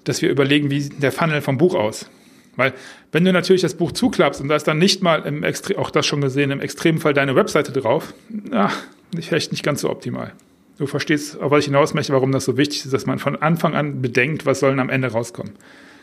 dass 0.04 0.22
wir 0.22 0.30
überlegen, 0.30 0.70
wie 0.70 0.80
sieht 0.80 1.02
der 1.02 1.12
Funnel 1.12 1.40
vom 1.42 1.58
Buch 1.58 1.74
aus? 1.74 2.08
Weil 2.56 2.72
wenn 3.12 3.24
du 3.24 3.32
natürlich 3.32 3.62
das 3.62 3.74
Buch 3.74 3.92
zuklappst 3.92 4.40
und 4.40 4.48
da 4.48 4.56
ist 4.56 4.66
dann 4.66 4.78
nicht 4.78 5.02
mal 5.02 5.22
im 5.26 5.42
Extre 5.42 5.78
auch 5.78 5.90
das 5.90 6.06
schon 6.06 6.20
gesehen, 6.20 6.50
im 6.50 6.60
Extremfall 6.60 7.12
deine 7.12 7.36
Webseite 7.36 7.72
drauf, 7.72 8.14
na, 8.28 8.72
vielleicht 9.18 9.52
nicht 9.52 9.62
ganz 9.62 9.82
so 9.82 9.90
optimal. 9.90 10.32
Du 10.78 10.86
verstehst, 10.86 11.40
auf 11.40 11.50
was 11.50 11.60
ich 11.60 11.64
hinaus 11.66 11.94
möchte, 11.94 12.12
warum 12.12 12.32
das 12.32 12.44
so 12.44 12.56
wichtig 12.56 12.84
ist, 12.84 12.92
dass 12.92 13.06
man 13.06 13.18
von 13.18 13.36
Anfang 13.36 13.74
an 13.74 14.02
bedenkt, 14.02 14.44
was 14.44 14.60
sollen 14.60 14.78
am 14.78 14.90
Ende 14.90 15.08
rauskommen. 15.08 15.52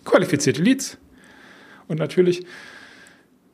Qualifizierte 0.04 0.62
Leads. 0.62 0.98
Und 1.88 2.00
natürlich 2.00 2.46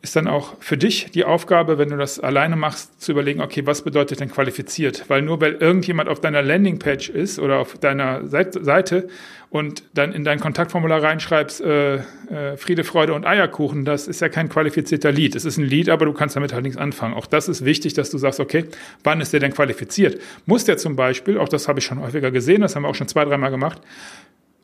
ist 0.01 0.15
dann 0.15 0.27
auch 0.27 0.55
für 0.61 0.77
dich 0.77 1.11
die 1.11 1.25
Aufgabe, 1.25 1.77
wenn 1.77 1.89
du 1.89 1.97
das 1.97 2.19
alleine 2.19 2.55
machst, 2.55 3.01
zu 3.01 3.11
überlegen, 3.11 3.41
okay, 3.41 3.65
was 3.65 3.81
bedeutet 3.81 4.21
denn 4.21 4.31
qualifiziert? 4.31 5.05
Weil 5.09 5.21
nur 5.21 5.41
weil 5.41 5.55
irgendjemand 5.55 6.07
auf 6.07 6.21
deiner 6.21 6.41
Landingpage 6.41 7.09
ist 7.09 7.37
oder 7.37 7.59
auf 7.59 7.77
deiner 7.77 8.25
Seite 8.25 9.09
und 9.49 9.83
dann 9.93 10.13
in 10.13 10.23
dein 10.23 10.39
Kontaktformular 10.39 11.03
reinschreibst, 11.03 11.59
äh, 11.59 11.95
äh, 11.95 12.55
Friede, 12.55 12.85
Freude 12.85 13.13
und 13.13 13.25
Eierkuchen, 13.25 13.83
das 13.83 14.07
ist 14.07 14.21
ja 14.21 14.29
kein 14.29 14.47
qualifizierter 14.47 15.11
Lied. 15.11 15.35
Es 15.35 15.43
ist 15.43 15.57
ein 15.57 15.65
Lied, 15.65 15.89
aber 15.89 16.05
du 16.05 16.13
kannst 16.13 16.37
damit 16.37 16.53
halt 16.53 16.63
nichts 16.63 16.77
anfangen. 16.77 17.13
Auch 17.13 17.25
das 17.25 17.49
ist 17.49 17.65
wichtig, 17.65 17.93
dass 17.93 18.09
du 18.09 18.17
sagst, 18.17 18.39
okay, 18.39 18.65
wann 19.03 19.19
ist 19.19 19.33
der 19.33 19.41
denn 19.41 19.53
qualifiziert? 19.53 20.21
Muss 20.45 20.63
der 20.63 20.77
zum 20.77 20.95
Beispiel, 20.95 21.37
auch 21.37 21.49
das 21.49 21.67
habe 21.67 21.79
ich 21.79 21.85
schon 21.85 21.99
häufiger 21.99 22.31
gesehen, 22.31 22.61
das 22.61 22.75
haben 22.75 22.83
wir 22.83 22.89
auch 22.89 22.95
schon 22.95 23.09
zwei, 23.09 23.25
dreimal 23.25 23.51
gemacht, 23.51 23.81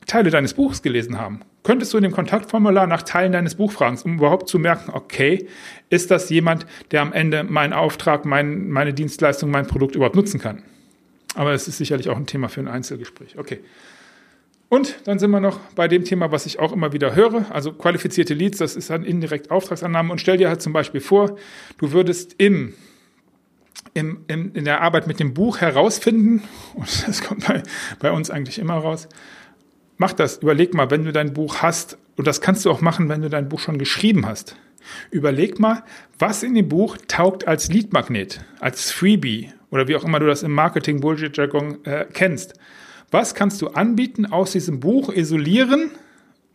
Teile 0.06 0.30
deines 0.30 0.54
Buches 0.54 0.82
gelesen 0.82 1.18
haben. 1.18 1.40
Könntest 1.64 1.92
du 1.92 1.98
in 1.98 2.04
dem 2.04 2.12
Kontaktformular 2.12 2.86
nach 2.86 3.02
Teilen 3.02 3.32
deines 3.32 3.56
Buchs 3.56 3.74
fragen, 3.74 3.98
um 4.04 4.18
überhaupt 4.18 4.48
zu 4.48 4.58
merken, 4.58 4.92
okay, 4.92 5.48
ist 5.90 6.10
das 6.10 6.30
jemand, 6.30 6.64
der 6.92 7.02
am 7.02 7.12
Ende 7.12 7.42
meinen 7.42 7.72
Auftrag, 7.72 8.24
mein, 8.24 8.68
meine 8.68 8.94
Dienstleistung, 8.94 9.50
mein 9.50 9.66
Produkt 9.66 9.96
überhaupt 9.96 10.14
nutzen 10.14 10.40
kann? 10.40 10.62
Aber 11.34 11.52
es 11.52 11.68
ist 11.68 11.78
sicherlich 11.78 12.08
auch 12.08 12.16
ein 12.16 12.26
Thema 12.26 12.48
für 12.48 12.60
ein 12.60 12.68
Einzelgespräch. 12.68 13.36
Okay. 13.36 13.60
Und 14.68 14.96
dann 15.04 15.18
sind 15.18 15.30
wir 15.30 15.40
noch 15.40 15.58
bei 15.74 15.86
dem 15.86 16.04
Thema, 16.04 16.32
was 16.32 16.46
ich 16.46 16.58
auch 16.58 16.72
immer 16.72 16.92
wieder 16.92 17.14
höre, 17.14 17.46
also 17.52 17.72
qualifizierte 17.72 18.34
Leads, 18.34 18.58
das 18.58 18.74
ist 18.74 18.90
dann 18.90 19.04
indirekt 19.04 19.50
Auftragsannahme. 19.50 20.10
Und 20.12 20.20
stell 20.20 20.38
dir 20.38 20.48
halt 20.48 20.62
zum 20.62 20.72
Beispiel 20.72 21.00
vor, 21.00 21.36
du 21.78 21.92
würdest 21.92 22.34
im, 22.38 22.74
in 23.94 24.64
der 24.64 24.80
Arbeit 24.80 25.06
mit 25.06 25.20
dem 25.20 25.34
Buch 25.34 25.60
herausfinden, 25.60 26.42
und 26.74 27.08
das 27.08 27.22
kommt 27.22 27.46
bei, 27.46 27.62
bei 28.00 28.10
uns 28.10 28.30
eigentlich 28.30 28.58
immer 28.58 28.74
raus, 28.74 29.08
mach 29.96 30.12
das, 30.12 30.38
überleg 30.38 30.74
mal, 30.74 30.90
wenn 30.90 31.04
du 31.04 31.12
dein 31.12 31.32
Buch 31.32 31.62
hast, 31.62 31.98
und 32.16 32.26
das 32.26 32.40
kannst 32.40 32.64
du 32.64 32.70
auch 32.70 32.80
machen, 32.80 33.08
wenn 33.08 33.22
du 33.22 33.30
dein 33.30 33.48
Buch 33.48 33.60
schon 33.60 33.78
geschrieben 33.78 34.26
hast. 34.26 34.56
Überleg 35.10 35.58
mal, 35.58 35.82
was 36.18 36.42
in 36.42 36.54
dem 36.54 36.68
Buch 36.68 36.96
taugt 37.08 37.48
als 37.48 37.68
Leadmagnet, 37.68 38.44
als 38.60 38.92
Freebie 38.92 39.50
oder 39.70 39.88
wie 39.88 39.96
auch 39.96 40.04
immer 40.04 40.20
du 40.20 40.26
das 40.26 40.42
im 40.42 40.52
Marketing-Bullshit-Jargon 40.52 41.84
äh, 41.84 42.06
kennst. 42.12 42.54
Was 43.10 43.34
kannst 43.34 43.62
du 43.62 43.68
anbieten 43.68 44.26
aus 44.26 44.52
diesem 44.52 44.80
Buch, 44.80 45.12
isolieren 45.12 45.90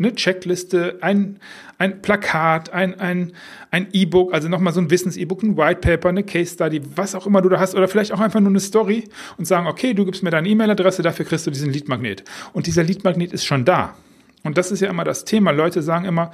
eine 0.01 0.15
Checkliste, 0.15 0.97
ein, 1.01 1.39
ein 1.77 2.01
Plakat, 2.01 2.71
ein, 2.71 2.99
ein, 2.99 3.33
ein 3.69 3.87
E-Book, 3.91 4.33
also 4.33 4.49
nochmal 4.49 4.73
so 4.73 4.81
ein 4.81 4.89
Wissens-E-Book, 4.89 5.43
ein 5.43 5.57
White 5.57 5.81
Paper, 5.81 6.09
eine 6.09 6.23
Case 6.23 6.53
Study, 6.53 6.81
was 6.95 7.15
auch 7.15 7.27
immer 7.27 7.41
du 7.41 7.49
da 7.49 7.59
hast, 7.59 7.75
oder 7.75 7.87
vielleicht 7.87 8.11
auch 8.11 8.19
einfach 8.19 8.39
nur 8.39 8.49
eine 8.49 8.59
Story 8.59 9.05
und 9.37 9.45
sagen, 9.45 9.67
okay, 9.67 9.93
du 9.93 10.05
gibst 10.05 10.23
mir 10.23 10.31
deine 10.31 10.47
E-Mail-Adresse, 10.47 11.01
dafür 11.01 11.25
kriegst 11.25 11.47
du 11.47 11.51
diesen 11.51 11.71
Lead-Magnet. 11.71 12.23
Und 12.53 12.67
dieser 12.67 12.83
Lead-Magnet 12.83 13.33
ist 13.33 13.45
schon 13.45 13.65
da. 13.65 13.95
Und 14.43 14.57
das 14.57 14.71
ist 14.71 14.79
ja 14.79 14.89
immer 14.89 15.03
das 15.03 15.23
Thema. 15.25 15.51
Leute 15.51 15.81
sagen 15.81 16.05
immer, 16.05 16.31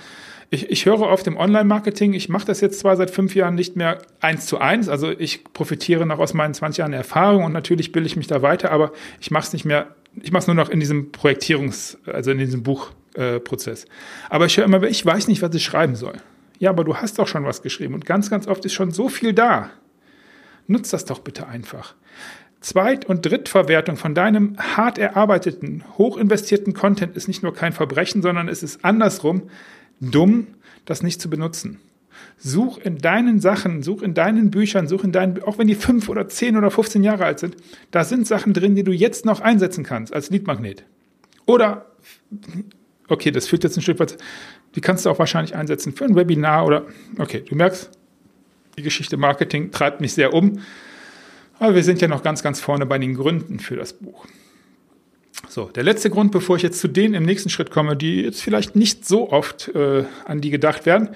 ich, 0.50 0.70
ich 0.70 0.86
höre 0.86 1.02
oft 1.02 1.28
im 1.28 1.36
Online-Marketing, 1.36 2.14
ich 2.14 2.30
mache 2.30 2.46
das 2.46 2.62
jetzt 2.62 2.80
zwar 2.80 2.96
seit 2.96 3.12
fünf 3.12 3.36
Jahren 3.36 3.56
nicht 3.56 3.76
mehr 3.76 4.00
eins 4.22 4.46
zu 4.46 4.60
eins, 4.60 4.88
also 4.88 5.12
ich 5.12 5.44
profitiere 5.44 6.06
noch 6.06 6.20
aus 6.20 6.34
meinen 6.34 6.54
20 6.54 6.80
Jahren 6.80 6.94
Erfahrung 6.94 7.44
und 7.44 7.52
natürlich 7.52 7.92
bilde 7.92 8.08
ich 8.08 8.16
mich 8.16 8.28
da 8.28 8.42
weiter, 8.42 8.72
aber 8.72 8.94
ich 9.20 9.30
mache 9.30 9.48
es 9.48 9.54
nicht 9.54 9.66
mehr, 9.66 9.88
ich 10.16 10.32
mache 10.32 10.42
es 10.42 10.48
nur 10.48 10.56
noch 10.56 10.70
in 10.70 10.80
diesem 10.80 11.12
Projektierungs-, 11.12 11.98
also 12.08 12.32
in 12.32 12.38
diesem 12.38 12.64
Buch, 12.64 12.92
äh, 13.18 13.40
Prozess. 13.40 13.86
Aber 14.30 14.46
ich 14.46 14.58
höre 14.58 14.66
immer, 14.66 14.84
ich 14.84 15.06
weiß 15.06 15.28
nicht, 15.28 15.42
was 15.42 15.54
ich 15.56 15.64
schreiben 15.64 15.96
soll. 15.96 16.14
Ja, 16.60 16.70
aber 16.70 16.84
du 16.84 16.96
hast 16.96 17.20
doch 17.20 17.28
schon 17.28 17.44
was 17.44 17.62
geschrieben 17.62 17.94
und 17.94 18.06
ganz, 18.06 18.30
ganz 18.30 18.48
oft 18.48 18.64
ist 18.66 18.74
schon 18.74 18.92
so 18.92 19.10
viel 19.10 19.34
da. 19.34 19.70
Nutz 20.68 20.90
das 20.90 21.06
doch 21.06 21.20
bitte 21.20 21.48
einfach. 21.48 21.96
Zweit- 22.60 23.06
und 23.06 23.26
Drittverwertung 23.26 23.98
von 23.98 24.16
deinem 24.16 24.58
hart 24.58 24.98
erarbeiteten, 24.98 25.84
hochinvestierten 25.98 26.74
Content 26.74 27.16
ist 27.16 27.28
nicht 27.28 27.44
nur 27.44 27.54
kein 27.54 27.74
Verbrechen, 27.74 28.22
sondern 28.22 28.50
es 28.50 28.64
ist 28.64 28.84
andersrum 28.84 29.44
dumm, 30.00 30.48
das 30.86 31.04
nicht 31.04 31.22
zu 31.22 31.30
benutzen. 31.30 31.80
Such 32.38 32.80
in 32.80 32.98
deinen 32.98 33.40
Sachen, 33.40 33.84
such 33.84 34.02
in 34.02 34.14
deinen 34.14 34.50
Büchern, 34.52 34.88
such 34.88 35.04
in 35.04 35.12
deinen, 35.12 35.42
auch 35.44 35.58
wenn 35.58 35.68
die 35.68 35.76
fünf 35.76 36.10
oder 36.10 36.28
zehn 36.28 36.58
oder 36.58 36.72
15 36.72 37.04
Jahre 37.04 37.26
alt 37.26 37.40
sind, 37.40 37.56
da 37.92 38.04
sind 38.04 38.28
Sachen 38.28 38.54
drin, 38.54 38.76
die 38.76 38.84
du 38.84 38.92
jetzt 38.92 39.26
noch 39.26 39.40
einsetzen 39.40 39.84
kannst 39.84 40.14
als 40.14 40.30
Leadmagnet. 40.30 40.84
Oder 41.46 41.86
okay, 43.08 43.32
das 43.32 43.48
führt 43.48 43.64
jetzt 43.64 43.78
ein 43.78 43.82
Stück 43.82 44.00
weit, 44.00 44.18
die 44.76 44.82
kannst 44.82 45.06
du 45.06 45.10
auch 45.10 45.20
wahrscheinlich 45.20 45.56
einsetzen 45.56 45.94
für 45.94 46.06
ein 46.06 46.16
Webinar 46.16 46.66
oder, 46.66 46.86
okay, 47.18 47.44
du 47.48 47.56
merkst, 47.56 47.90
die 48.78 48.84
Geschichte 48.84 49.18
Marketing 49.18 49.72
treibt 49.72 50.02
mich 50.02 50.14
sehr 50.14 50.34
um, 50.34 50.60
aber 51.60 51.76
wir 51.76 51.84
sind 51.84 52.02
ja 52.02 52.08
noch 52.08 52.24
ganz, 52.24 52.44
ganz 52.44 52.60
vorne 52.60 52.86
bei 52.86 53.00
den 53.00 53.16
Gründen 53.16 53.60
für 53.60 53.76
das 53.76 53.94
Buch. 53.94 54.26
So, 55.48 55.66
der 55.66 55.84
letzte 55.84 56.10
Grund, 56.10 56.32
bevor 56.32 56.56
ich 56.56 56.64
jetzt 56.64 56.80
zu 56.80 56.88
denen 56.88 57.14
im 57.14 57.24
nächsten 57.24 57.50
Schritt 57.50 57.70
komme, 57.70 57.96
die 57.96 58.22
jetzt 58.22 58.42
vielleicht 58.42 58.76
nicht 58.76 59.06
so 59.06 59.32
oft 59.32 59.70
äh, 59.76 60.04
an 60.26 60.42
die 60.42 60.50
gedacht 60.50 60.86
werden, 60.86 61.10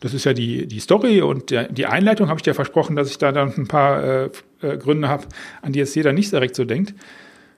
das 0.00 0.14
ist 0.14 0.24
ja 0.24 0.32
die, 0.32 0.66
die 0.66 0.80
Story 0.80 1.20
und 1.20 1.50
der, 1.50 1.70
die 1.70 1.86
Einleitung, 1.86 2.28
habe 2.28 2.38
ich 2.38 2.42
dir 2.42 2.54
versprochen, 2.54 2.96
dass 2.96 3.10
ich 3.10 3.18
da 3.18 3.32
dann 3.32 3.54
ein 3.56 3.68
paar 3.68 4.02
äh, 4.02 4.30
äh, 4.62 4.76
Gründe 4.78 5.08
habe, 5.08 5.26
an 5.62 5.72
die 5.72 5.78
jetzt 5.78 5.94
jeder 5.94 6.12
nicht 6.12 6.32
direkt 6.32 6.56
so 6.56 6.64
denkt. 6.64 6.94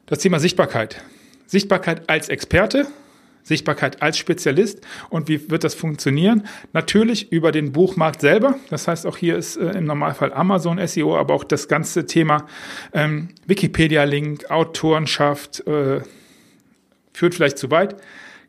Das 0.07 0.18
Thema 0.18 0.40
Sichtbarkeit. 0.40 1.02
Sichtbarkeit 1.47 2.11
als 2.11 2.28
Experte, 2.28 2.87
Sichtbarkeit 3.48 4.02
als 4.02 4.18
Spezialist. 4.18 4.86
Und 5.10 5.28
wie 5.28 5.50
wird 5.50 5.64
das 5.64 5.74
funktionieren? 5.74 6.46
Natürlich 6.72 7.32
über 7.32 7.50
den 7.50 7.72
Buchmarkt 7.72 8.20
selber. 8.20 8.56
Das 8.70 8.86
heißt, 8.86 9.06
auch 9.06 9.16
hier 9.16 9.36
ist 9.36 9.56
äh, 9.56 9.70
im 9.70 9.84
Normalfall 9.84 10.32
Amazon 10.32 10.78
SEO, 10.86 11.16
aber 11.16 11.34
auch 11.34 11.44
das 11.44 11.66
ganze 11.66 12.06
Thema 12.06 12.46
ähm, 12.92 13.30
Wikipedia-Link, 13.46 14.50
Autorenschaft 14.50 15.66
äh, 15.66 16.00
führt 17.12 17.34
vielleicht 17.34 17.58
zu 17.58 17.70
weit. 17.70 17.96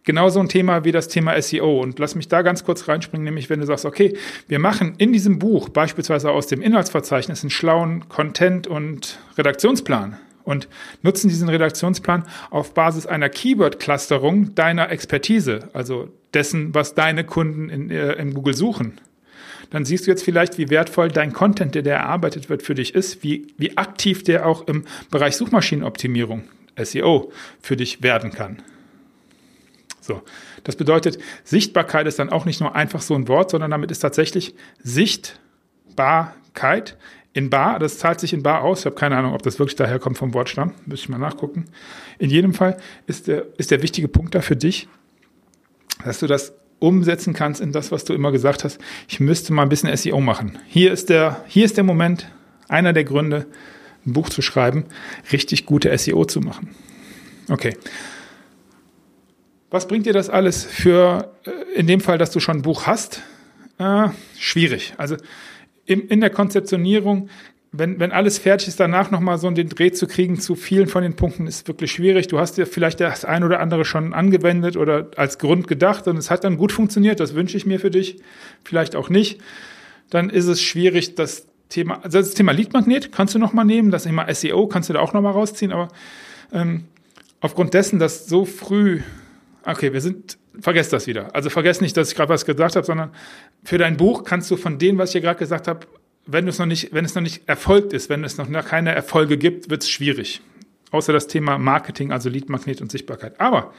Genauso 0.04 0.40
ein 0.40 0.50
Thema 0.50 0.86
wie 0.86 0.92
das 0.92 1.08
Thema 1.08 1.40
SEO. 1.42 1.82
Und 1.82 2.00
lass 2.00 2.16
mich 2.16 2.28
da 2.28 2.42
ganz 2.42 2.64
kurz 2.64 2.88
reinspringen, 2.88 3.26
nämlich 3.26 3.50
wenn 3.50 3.60
du 3.60 3.66
sagst, 3.66 3.86
okay, 3.86 4.18
wir 4.48 4.60
machen 4.60 4.96
in 4.98 5.14
diesem 5.14 5.40
Buch 5.40 5.70
beispielsweise 5.70 6.32
aus 6.32 6.48
dem 6.48 6.62
Inhaltsverzeichnis 6.62 7.44
einen 7.44 7.52
schlauen 7.52 8.10
Content- 8.10 8.68
und 8.68 9.20
Redaktionsplan 9.38 10.18
und 10.50 10.68
nutzen 11.04 11.30
diesen 11.30 11.48
Redaktionsplan 11.48 12.26
auf 12.50 12.74
Basis 12.74 13.06
einer 13.06 13.30
Keyword-Clusterung 13.30 14.56
deiner 14.56 14.90
Expertise, 14.90 15.70
also 15.74 16.10
dessen, 16.34 16.74
was 16.74 16.96
deine 16.96 17.24
Kunden 17.24 17.70
in, 17.70 17.92
äh, 17.92 18.14
in 18.14 18.34
Google 18.34 18.56
suchen. 18.56 19.00
Dann 19.70 19.86
siehst 19.86 20.08
du 20.08 20.12
jetzt 20.12 20.24
vielleicht, 20.24 20.58
wie 20.58 20.70
wertvoll 20.70 21.10
dein 21.10 21.32
Content, 21.32 21.76
der, 21.76 21.86
erarbeitet 21.86 22.50
wird, 22.50 22.64
für 22.64 22.74
dich 22.74 22.96
ist, 22.96 23.24
wie, 23.24 23.48
wie 23.58 23.78
aktiv 23.78 24.24
der 24.24 24.48
auch 24.48 24.68
im 24.68 24.86
Bereich 25.12 25.38
Suchmaschinenoptimierung, 25.38 26.44
SEO, 26.82 27.32
für 27.62 27.78
dich 27.78 28.02
werden 28.02 28.32
kann. 28.32 28.64
So. 30.02 30.24
Das 30.64 30.76
bedeutet, 30.76 31.20
Sichtbarkeit 31.44 32.08
ist 32.08 32.18
dann 32.20 32.30
auch 32.30 32.46
nicht 32.46 32.62
nur 32.62 32.76
einfach 32.76 33.02
so 33.02 33.16
ein 33.16 33.28
Wort, 33.28 33.50
sondern 33.52 33.72
damit 33.72 33.92
ist 33.92 34.00
tatsächlich 34.00 34.56
Sichtbarkeit 34.84 36.98
in 37.34 37.50
Bar, 37.50 37.80
das 37.80 38.00
zahlt 38.00 38.20
sich 38.20 38.34
in 38.34 38.44
Bar 38.44 38.64
aus. 38.64 38.80
Ich 38.80 38.86
habe 38.86 38.96
keine 38.96 39.16
Ahnung, 39.16 39.34
ob 39.34 39.44
das 39.44 39.60
wirklich 39.60 39.76
daher 39.76 40.00
kommt 40.00 40.18
vom 40.18 40.34
Wortstamm. 40.34 40.74
Müsste 40.86 41.06
ich 41.06 41.10
mal 41.10 41.20
nachgucken. 41.20 41.66
In 42.18 42.30
jedem 42.30 42.54
Fall 42.54 42.78
ist 43.08 43.28
der, 43.28 43.46
ist 43.58 43.72
der 43.72 43.82
wichtige 43.82 44.08
Punkt 44.08 44.34
da 44.34 44.42
für 44.42 44.56
dich, 44.56 44.88
dass 46.04 46.20
du 46.20 46.28
das 46.28 46.54
umsetzen 46.80 47.34
kannst 47.34 47.62
in 47.62 47.72
das, 47.72 47.92
was 47.92 48.06
du 48.06 48.14
immer 48.14 48.32
gesagt 48.32 48.64
hast. 48.64 48.80
Ich 49.08 49.20
müsste 49.20 49.54
mal 49.54 49.64
ein 49.64 49.70
bisschen 49.70 49.96
SEO 49.96 50.20
machen. 50.22 50.58
Hier 50.68 50.92
ist 50.92 51.10
der, 51.10 51.44
hier 51.48 51.66
ist 51.66 51.78
der 51.78 51.84
Moment, 51.84 52.30
einer 52.68 52.94
der 52.94 53.04
Gründe, 53.04 53.46
ein 54.06 54.14
Buch 54.14 54.30
zu 54.30 54.42
schreiben, 54.42 54.86
richtig 55.32 55.66
gute 55.66 55.96
SEO 55.98 56.26
zu 56.26 56.40
machen. 56.40 56.76
Okay. 57.50 57.76
Was 59.70 59.88
bringt 59.88 60.06
dir 60.06 60.14
das 60.14 60.30
alles 60.30 60.64
für, 60.64 61.34
äh, 61.46 61.52
in 61.76 61.86
dem 61.86 62.00
Fall, 62.00 62.18
dass 62.18 62.32
du 62.32 62.40
schon 62.40 62.58
ein 62.58 62.62
Buch 62.64 62.88
hast? 62.88 63.22
Äh, 63.78 64.10
schwierig. 64.38 64.94
Also 64.98 65.18
in, 65.90 66.02
in 66.08 66.22
der 66.22 66.30
Konzeptionierung, 66.30 67.30
wenn, 67.72 68.00
wenn 68.00 68.12
alles 68.12 68.38
fertig 68.38 68.68
ist, 68.68 68.80
danach 68.80 69.10
nochmal 69.12 69.38
so 69.38 69.50
den 69.50 69.70
Dreh 69.70 69.92
zu 69.92 70.08
kriegen 70.08 70.40
zu 70.40 70.56
vielen 70.56 70.88
von 70.88 71.04
den 71.04 71.16
Punkten, 71.16 71.48
ist 71.48 71.68
wirklich 71.68 71.92
schwierig. 71.92 72.28
Du 72.28 72.40
hast 72.40 72.58
dir 72.58 72.66
vielleicht 72.66 73.00
das 73.00 73.26
ein 73.26 73.44
oder 73.44 73.60
andere 73.60 73.86
schon 73.86 74.14
angewendet 74.14 74.78
oder 74.78 75.10
als 75.18 75.40
Grund 75.40 75.68
gedacht 75.68 76.08
und 76.08 76.18
es 76.18 76.30
hat 76.30 76.44
dann 76.44 76.58
gut 76.58 76.72
funktioniert. 76.72 77.20
Das 77.20 77.34
wünsche 77.34 77.58
ich 77.58 77.66
mir 77.66 77.80
für 77.80 77.90
dich. 77.90 78.22
Vielleicht 78.64 78.96
auch 78.96 79.10
nicht. 79.10 79.42
Dann 80.10 80.30
ist 80.30 80.46
es 80.46 80.62
schwierig, 80.62 81.16
das 81.16 81.48
Thema, 81.70 82.04
also 82.04 82.20
das 82.20 82.34
Thema 82.34 82.52
Leadmagnet 82.52 83.12
kannst 83.12 83.34
du 83.34 83.40
nochmal 83.40 83.66
nehmen. 83.66 83.92
Das 83.92 84.04
Thema 84.04 84.32
SEO 84.34 84.68
kannst 84.68 84.90
du 84.90 84.94
da 84.94 85.00
auch 85.00 85.14
nochmal 85.14 85.34
rausziehen. 85.34 85.72
Aber 85.72 85.90
ähm, 86.52 86.86
aufgrund 87.40 87.74
dessen, 87.74 88.00
dass 88.00 88.28
so 88.28 88.46
früh, 88.46 89.02
okay, 89.64 89.94
wir 89.94 90.02
sind 90.02 90.38
vergesst 90.62 90.94
das 90.94 91.08
wieder. 91.08 91.34
Also 91.36 91.50
vergesst 91.50 91.82
nicht, 91.82 91.96
dass 91.98 92.10
ich 92.10 92.16
gerade 92.16 92.30
was 92.30 92.46
gesagt 92.46 92.76
habe, 92.76 92.86
sondern 92.86 93.12
für 93.64 93.78
dein 93.78 93.98
Buch 93.98 94.24
kannst 94.24 94.50
du 94.52 94.58
von 94.58 94.78
dem, 94.78 94.98
was 94.98 95.10
ich 95.10 95.14
hier 95.14 95.22
gerade 95.22 95.40
gesagt 95.40 95.68
habe, 95.68 95.88
wenn 96.26 96.48
es 96.48 96.60
noch 96.60 96.66
nicht, 96.66 96.94
wenn 96.94 97.06
es 97.06 97.16
noch 97.16 97.22
nicht 97.22 97.48
erfolgt 97.48 97.94
ist, 97.94 98.10
wenn 98.10 98.24
es 98.24 98.38
noch 98.38 98.48
keine 98.66 98.94
Erfolge 98.94 99.38
gibt, 99.38 99.70
wird 99.70 99.84
es 99.84 99.90
schwierig. 99.90 100.42
Außer 100.92 101.14
das 101.14 101.28
Thema 101.28 101.58
Marketing, 101.58 102.12
also 102.12 102.30
Leadmagnet 102.30 102.82
und 102.82 102.92
Sichtbarkeit. 102.92 103.40
Aber 103.40 103.74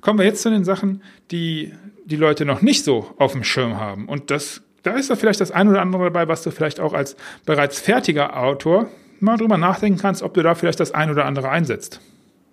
kommen 0.00 0.18
wir 0.18 0.26
jetzt 0.26 0.42
zu 0.42 0.50
den 0.50 0.64
Sachen, 0.64 1.02
die 1.30 1.72
die 2.04 2.16
Leute 2.16 2.44
noch 2.44 2.62
nicht 2.62 2.84
so 2.84 3.12
auf 3.18 3.32
dem 3.32 3.44
Schirm 3.44 3.78
haben. 3.78 4.06
Und 4.06 4.30
das, 4.30 4.62
da 4.82 4.92
ist 4.92 5.10
da 5.10 5.16
vielleicht 5.16 5.40
das 5.40 5.50
ein 5.50 5.68
oder 5.68 5.80
andere 5.80 6.04
dabei, 6.04 6.28
was 6.28 6.42
du 6.42 6.50
vielleicht 6.50 6.80
auch 6.80 6.92
als 6.92 7.16
bereits 7.44 7.80
fertiger 7.80 8.36
Autor 8.36 8.88
mal 9.20 9.36
drüber 9.36 9.56
nachdenken 9.58 9.98
kannst, 9.98 10.22
ob 10.22 10.34
du 10.34 10.42
da 10.42 10.54
vielleicht 10.54 10.80
das 10.80 10.92
ein 10.92 11.10
oder 11.10 11.24
andere 11.24 11.48
einsetzt. 11.48 12.00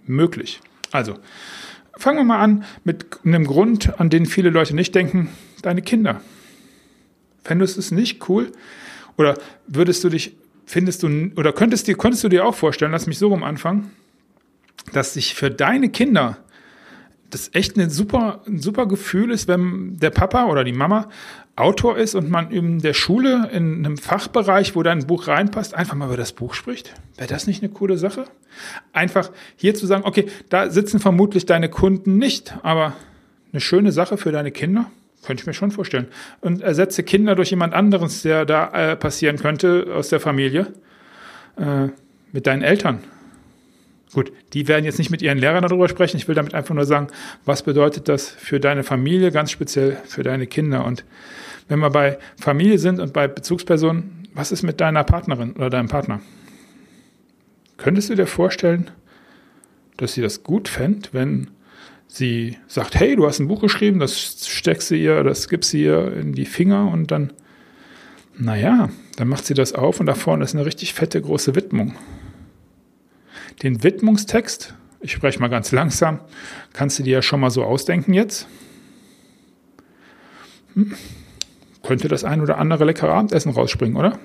Möglich. 0.06 0.62
Also, 0.92 1.16
Fangen 1.96 2.18
wir 2.18 2.24
mal 2.24 2.40
an 2.40 2.64
mit 2.84 3.06
einem 3.24 3.46
Grund, 3.46 4.00
an 4.00 4.10
den 4.10 4.26
viele 4.26 4.50
Leute 4.50 4.76
nicht 4.76 4.96
denken, 4.96 5.30
deine 5.62 5.82
Kinder. 5.82 6.22
Fändest 7.44 7.76
du 7.76 7.80
es 7.80 7.92
nicht 7.92 8.28
cool? 8.30 8.52
Oder 9.18 9.38
würdest 9.68 10.04
du 10.04 10.10
dich, 10.10 10.36
findest 10.66 11.04
du, 11.04 11.32
oder 11.36 11.54
könntest, 11.54 11.88
dir, 11.88 11.96
könntest 11.96 12.24
du 12.24 12.30
dir 12.30 12.46
auch 12.46 12.56
vorstellen, 12.56 12.92
lass 12.92 13.06
mich 13.06 13.20
so 13.20 13.28
rum 13.28 13.44
anfangen, 13.44 13.92
dass 14.92 15.14
sich 15.14 15.36
für 15.36 15.52
deine 15.52 15.90
Kinder 15.90 16.38
das 17.30 17.50
echt 17.54 17.78
ein 17.78 17.90
super, 17.90 18.42
ein 18.48 18.60
super 18.60 18.88
Gefühl 18.88 19.32
ist, 19.32 19.48
wenn 19.48 19.98
der 19.98 20.12
Papa 20.12 20.46
oder 20.46 20.64
die 20.64 20.74
Mama 20.74 21.10
Autor 21.56 21.98
ist 21.98 22.16
und 22.16 22.30
man 22.30 22.50
in 22.50 22.80
der 22.80 22.94
Schule 22.94 23.50
in 23.52 23.86
einem 23.86 23.98
Fachbereich, 23.98 24.76
wo 24.76 24.82
dein 24.82 25.06
Buch 25.06 25.28
reinpasst, 25.28 25.76
einfach 25.76 25.96
mal 25.96 26.08
über 26.08 26.18
das 26.18 26.32
Buch 26.32 26.56
spricht. 26.56 26.94
Wäre 27.16 27.28
das 27.28 27.46
nicht 27.46 27.62
eine 27.62 27.72
coole 27.72 27.98
Sache? 27.98 28.26
Einfach 28.92 29.30
hier 29.56 29.76
zu 29.76 29.86
sagen, 29.86 30.04
okay, 30.06 30.26
da 30.50 30.72
sitzen 30.72 31.00
vermutlich 31.00 31.46
deine 31.46 31.70
Kunden 31.70 32.18
nicht, 32.18 32.58
aber 32.64 32.94
eine 33.52 33.62
schöne 33.62 33.92
Sache 33.92 34.18
für 34.18 34.32
deine 34.32 34.52
Kinder, 34.52 34.90
könnte 35.24 35.42
ich 35.42 35.48
mir 35.48 35.54
schon 35.54 35.70
vorstellen. 35.70 36.08
Und 36.42 36.62
ersetze 36.62 37.04
Kinder 37.04 37.36
durch 37.36 37.52
jemand 37.52 37.76
anderes, 37.76 38.24
der 38.24 38.46
da 38.46 38.70
äh, 38.72 38.96
passieren 38.96 39.38
könnte 39.38 39.88
aus 39.96 40.10
der 40.10 40.20
Familie, 40.20 40.74
äh, 41.58 41.90
mit 42.32 42.48
deinen 42.48 42.64
Eltern 42.64 43.04
Gut, 44.14 44.32
die 44.54 44.68
werden 44.68 44.86
jetzt 44.86 45.00
nicht 45.00 45.10
mit 45.10 45.24
ihren 45.24 45.40
Lehrern 45.40 45.64
darüber 45.64 45.90
sprechen. 45.90 46.18
Ich 46.18 46.28
will 46.28 46.36
damit 46.36 46.54
einfach 46.54 46.76
nur 46.76 46.86
sagen, 46.86 47.08
was 47.46 47.64
bedeutet 47.64 48.08
das 48.08 48.30
für 48.30 48.60
deine 48.60 48.84
Familie, 48.84 49.32
ganz 49.32 49.50
speziell 49.50 49.98
für 50.06 50.22
deine 50.22 50.46
Kinder. 50.46 50.86
Und 50.86 51.04
wenn 51.68 51.80
wir 51.80 51.90
bei 51.90 52.20
Familie 52.40 52.78
sind 52.78 53.00
und 53.00 53.12
bei 53.12 53.28
Bezugspersonen, 53.28 54.28
was 54.34 54.52
ist 54.52 54.62
mit 54.64 54.82
deiner 54.82 55.04
Partnerin 55.04 55.54
oder 55.54 55.70
deinem 55.70 55.88
Partner? 55.88 56.22
Könntest 57.78 58.10
du 58.10 58.16
dir 58.16 58.28
vorstellen, 58.28 58.92
dass 59.98 60.14
sie 60.14 60.22
das 60.22 60.44
gut 60.44 60.68
fände, 60.68 61.10
wenn 61.12 61.50
sie 62.08 62.58
sagt, 62.68 62.96
hey, 62.96 63.16
du 63.16 63.26
hast 63.26 63.40
ein 63.40 63.48
Buch 63.48 63.62
geschrieben, 63.62 64.00
das 64.00 64.48
steckst 64.48 64.92
du 64.92 64.96
ihr, 64.96 65.24
das 65.24 65.50
gibst 65.50 65.72
sie 65.72 65.84
ihr 65.84 66.14
in 66.14 66.34
die 66.34 66.46
Finger 66.46 66.88
und 66.92 67.10
dann, 67.10 67.34
naja, 68.38 68.90
dann 69.18 69.28
macht 69.28 69.46
sie 69.46 69.56
das 69.56 69.74
auf 69.74 70.00
und 70.00 70.06
da 70.06 70.14
vorne 70.14 70.44
ist 70.44 70.54
eine 70.54 70.66
richtig 70.66 70.94
fette 70.94 71.20
große 71.20 71.56
Widmung. 71.56 71.96
Den 73.62 73.84
Widmungstext, 73.84 74.74
ich 75.02 75.12
spreche 75.12 75.40
mal 75.40 75.50
ganz 75.50 75.72
langsam, 75.72 76.20
kannst 76.74 77.00
du 77.00 77.04
dir 77.04 77.14
ja 77.14 77.22
schon 77.22 77.40
mal 77.40 77.52
so 77.52 77.64
ausdenken 77.64 78.14
jetzt. 78.14 78.48
Hm. 80.74 80.94
Könnte 81.84 82.08
das 82.08 82.24
ein 82.24 82.42
oder 82.42 82.58
andere 82.58 82.86
leckere 82.86 83.14
Abendessen 83.14 83.52
rausspringen, 83.52 83.98
oder? 83.98 84.18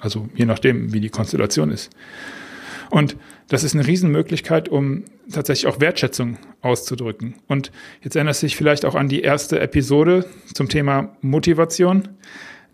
Also 0.00 0.28
je 0.34 0.46
nachdem, 0.46 0.92
wie 0.92 1.00
die 1.00 1.10
Konstellation 1.10 1.70
ist. 1.70 1.90
Und 2.90 3.16
das 3.48 3.64
ist 3.64 3.74
eine 3.74 3.86
Riesenmöglichkeit, 3.86 4.68
um 4.68 5.04
tatsächlich 5.30 5.66
auch 5.66 5.80
Wertschätzung 5.80 6.38
auszudrücken. 6.62 7.34
Und 7.48 7.70
jetzt 8.00 8.16
erinnert 8.16 8.36
sich 8.36 8.56
vielleicht 8.56 8.84
auch 8.84 8.94
an 8.94 9.08
die 9.08 9.22
erste 9.22 9.60
Episode 9.60 10.24
zum 10.54 10.68
Thema 10.68 11.16
Motivation. 11.20 12.08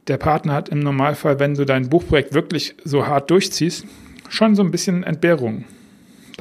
Der 0.09 0.17
Partner 0.17 0.55
hat 0.55 0.69
im 0.69 0.81
Normalfall, 0.81 1.39
wenn 1.39 1.55
du 1.55 1.65
dein 1.65 1.89
Buchprojekt 1.89 2.35
wirklich 2.35 2.75
so 2.85 3.07
hart 3.07 3.31
durchziehst, 3.31 3.87
schon 4.29 4.55
so 4.55 4.63
ein 4.63 4.71
bisschen 4.71 5.05
Entbehrung. 5.05 5.65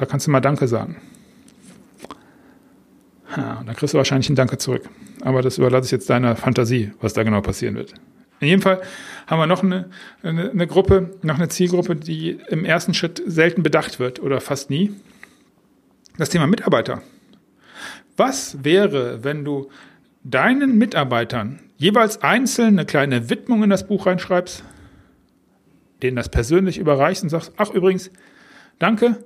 Da 0.02 0.06
kannst 0.06 0.26
du 0.26 0.32
mal 0.32 0.40
Danke 0.40 0.66
sagen. 0.66 0.96
Und 3.36 3.68
dann 3.68 3.76
kriegst 3.76 3.94
du 3.94 3.98
wahrscheinlich 3.98 4.28
ein 4.28 4.34
Danke 4.34 4.58
zurück. 4.58 4.82
Aber 5.20 5.42
das 5.42 5.58
überlasse 5.58 5.84
ich 5.84 5.92
jetzt 5.92 6.10
deiner 6.10 6.34
Fantasie, 6.34 6.90
was 7.00 7.12
da 7.12 7.22
genau 7.22 7.40
passieren 7.40 7.76
wird. 7.76 7.94
In 8.40 8.48
jedem 8.48 8.62
Fall 8.62 8.82
haben 9.28 9.38
wir 9.38 9.46
noch 9.46 9.62
eine, 9.62 9.90
eine, 10.24 10.50
eine, 10.50 10.66
Gruppe, 10.66 11.14
noch 11.22 11.36
eine 11.36 11.48
Zielgruppe, 11.48 11.94
die 11.94 12.40
im 12.48 12.64
ersten 12.64 12.94
Schritt 12.94 13.22
selten 13.24 13.62
bedacht 13.62 14.00
wird 14.00 14.20
oder 14.20 14.40
fast 14.40 14.70
nie. 14.70 14.92
Das 16.18 16.30
Thema 16.30 16.48
Mitarbeiter. 16.48 17.00
Was 18.16 18.64
wäre, 18.64 19.22
wenn 19.22 19.44
du 19.44 19.70
deinen 20.24 20.78
Mitarbeitern 20.78 21.60
jeweils 21.76 22.22
einzeln 22.22 22.76
eine 22.76 22.86
kleine 22.86 23.30
Widmung 23.30 23.62
in 23.62 23.70
das 23.70 23.86
Buch 23.86 24.06
reinschreibst, 24.06 24.64
denen 26.02 26.16
das 26.16 26.28
persönlich 26.28 26.78
überreichst 26.78 27.22
und 27.22 27.28
sagst, 27.28 27.52
ach 27.56 27.70
übrigens, 27.70 28.10
danke, 28.80 29.22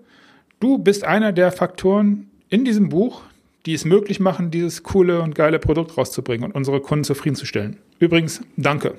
du 0.61 0.79
bist 0.79 1.05
einer 1.05 1.33
der 1.33 1.53
Faktoren 1.53 2.31
in 2.49 2.65
diesem 2.65 2.89
Buch, 2.89 3.23
die 3.67 3.75
es 3.75 3.85
möglich 3.85 4.21
machen, 4.21 4.51
dieses 4.51 4.83
coole 4.83 5.21
und 5.21 5.35
geile 5.35 5.59
Produkt 5.59 5.97
rauszubringen 5.97 6.47
und 6.47 6.55
unsere 6.55 6.81
Kunden 6.81 7.05
zufriedenzustellen. 7.05 7.79
Übrigens, 7.99 8.41
danke. 8.57 8.95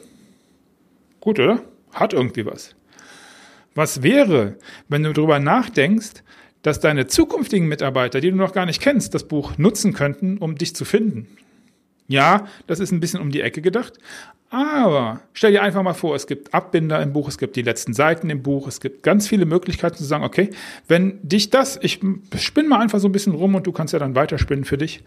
Gut, 1.21 1.39
oder? 1.39 1.61
Hat 1.93 2.13
irgendwie 2.13 2.45
was. 2.45 2.75
Was 3.75 4.03
wäre, 4.03 4.55
wenn 4.89 5.03
du 5.03 5.13
darüber 5.13 5.39
nachdenkst, 5.39 6.23
dass 6.63 6.79
deine 6.79 7.07
zukünftigen 7.07 7.67
Mitarbeiter, 7.67 8.19
die 8.19 8.31
du 8.31 8.35
noch 8.35 8.51
gar 8.51 8.65
nicht 8.65 8.81
kennst, 8.81 9.13
das 9.13 9.27
Buch 9.27 9.57
nutzen 9.57 9.93
könnten, 9.93 10.37
um 10.37 10.55
dich 10.55 10.75
zu 10.75 10.83
finden? 10.83 11.27
Ja, 12.07 12.47
das 12.67 12.79
ist 12.79 12.91
ein 12.91 12.99
bisschen 12.99 13.19
um 13.19 13.31
die 13.31 13.41
Ecke 13.41 13.61
gedacht, 13.61 13.93
aber 14.49 15.19
stell 15.33 15.51
dir 15.51 15.61
einfach 15.61 15.83
mal 15.83 15.93
vor, 15.93 16.15
es 16.15 16.25
gibt 16.25 16.53
Abbinder 16.53 17.01
im 17.01 17.11
Buch, 17.11 17.27
es 17.27 17.37
gibt 17.37 17.57
die 17.57 17.61
letzten 17.61 17.93
Seiten 17.93 18.29
im 18.29 18.43
Buch, 18.43 18.67
es 18.67 18.79
gibt 18.79 19.03
ganz 19.03 19.27
viele 19.27 19.45
Möglichkeiten 19.45 19.97
zu 19.97 20.05
sagen, 20.05 20.23
okay, 20.23 20.51
wenn 20.87 21.19
dich 21.21 21.49
das, 21.49 21.77
ich 21.81 21.99
spinne 22.39 22.69
mal 22.69 22.79
einfach 22.79 22.99
so 22.99 23.09
ein 23.09 23.11
bisschen 23.11 23.33
rum 23.33 23.55
und 23.55 23.67
du 23.67 23.73
kannst 23.73 23.91
ja 23.91 23.99
dann 23.99 24.15
weiterspinnen 24.15 24.63
für 24.63 24.77
dich. 24.77 25.03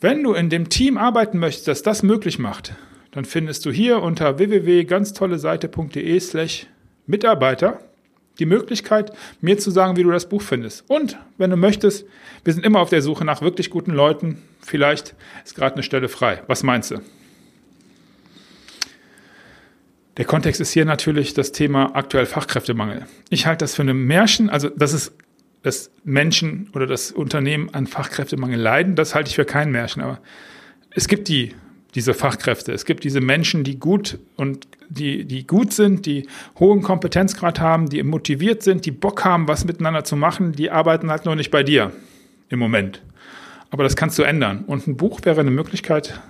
Wenn 0.00 0.22
du 0.22 0.34
in 0.34 0.50
dem 0.50 0.68
Team 0.68 0.98
arbeiten 0.98 1.38
möchtest, 1.38 1.66
das 1.66 1.82
das 1.82 2.02
möglich 2.04 2.38
macht, 2.38 2.74
dann 3.10 3.24
findest 3.24 3.66
du 3.66 3.72
hier 3.72 4.02
unter 4.02 4.38
www.ganztolleseite.de 4.38 6.20
slash 6.20 6.66
Mitarbeiter 7.06 7.80
die 8.38 8.46
Möglichkeit, 8.46 9.12
mir 9.40 9.58
zu 9.58 9.70
sagen, 9.70 9.96
wie 9.96 10.02
du 10.02 10.10
das 10.10 10.28
Buch 10.28 10.42
findest. 10.42 10.84
Und 10.88 11.18
wenn 11.38 11.50
du 11.50 11.56
möchtest, 11.56 12.06
wir 12.44 12.52
sind 12.52 12.64
immer 12.64 12.80
auf 12.80 12.90
der 12.90 13.02
Suche 13.02 13.24
nach 13.24 13.42
wirklich 13.42 13.70
guten 13.70 13.92
Leuten. 13.92 14.42
Vielleicht 14.60 15.14
ist 15.44 15.54
gerade 15.54 15.74
eine 15.74 15.82
Stelle 15.82 16.08
frei. 16.08 16.42
Was 16.46 16.62
meinst 16.62 16.90
du? 16.90 17.00
Der 20.16 20.24
Kontext 20.24 20.60
ist 20.60 20.72
hier 20.72 20.84
natürlich 20.84 21.34
das 21.34 21.52
Thema 21.52 21.94
aktuell 21.94 22.26
Fachkräftemangel. 22.26 23.06
Ich 23.28 23.46
halte 23.46 23.64
das 23.64 23.74
für 23.74 23.82
eine 23.82 23.94
Märchen, 23.94 24.48
also 24.48 24.68
dass 24.70 24.92
es 24.92 25.12
dass 25.66 25.90
Menschen 26.04 26.70
oder 26.74 26.86
das 26.86 27.10
Unternehmen 27.10 27.74
an 27.74 27.88
Fachkräftemangel 27.88 28.60
leiden, 28.60 28.94
das 28.94 29.16
halte 29.16 29.30
ich 29.30 29.34
für 29.34 29.44
kein 29.44 29.72
Märchen, 29.72 30.00
aber 30.00 30.20
es 30.90 31.08
gibt 31.08 31.26
die 31.26 31.56
diese 31.96 32.12
Fachkräfte. 32.12 32.72
Es 32.72 32.84
gibt 32.84 33.04
diese 33.04 33.22
Menschen, 33.22 33.64
die 33.64 33.80
gut 33.80 34.18
und 34.36 34.68
die, 34.90 35.24
die 35.24 35.46
gut 35.46 35.72
sind, 35.72 36.04
die 36.04 36.28
hohen 36.60 36.82
Kompetenzgrad 36.82 37.58
haben, 37.58 37.88
die 37.88 38.02
motiviert 38.02 38.62
sind, 38.62 38.84
die 38.84 38.90
Bock 38.90 39.24
haben, 39.24 39.48
was 39.48 39.64
miteinander 39.64 40.04
zu 40.04 40.14
machen, 40.14 40.52
die 40.52 40.70
arbeiten 40.70 41.10
halt 41.10 41.24
nur 41.24 41.34
nicht 41.34 41.50
bei 41.50 41.62
dir 41.62 41.92
im 42.50 42.58
Moment. 42.58 43.02
Aber 43.70 43.82
das 43.82 43.96
kannst 43.96 44.18
du 44.18 44.22
ändern. 44.22 44.64
Und 44.66 44.86
ein 44.86 44.96
Buch 44.98 45.20
wäre 45.24 45.40
eine 45.40 45.50
Möglichkeit, 45.50 46.20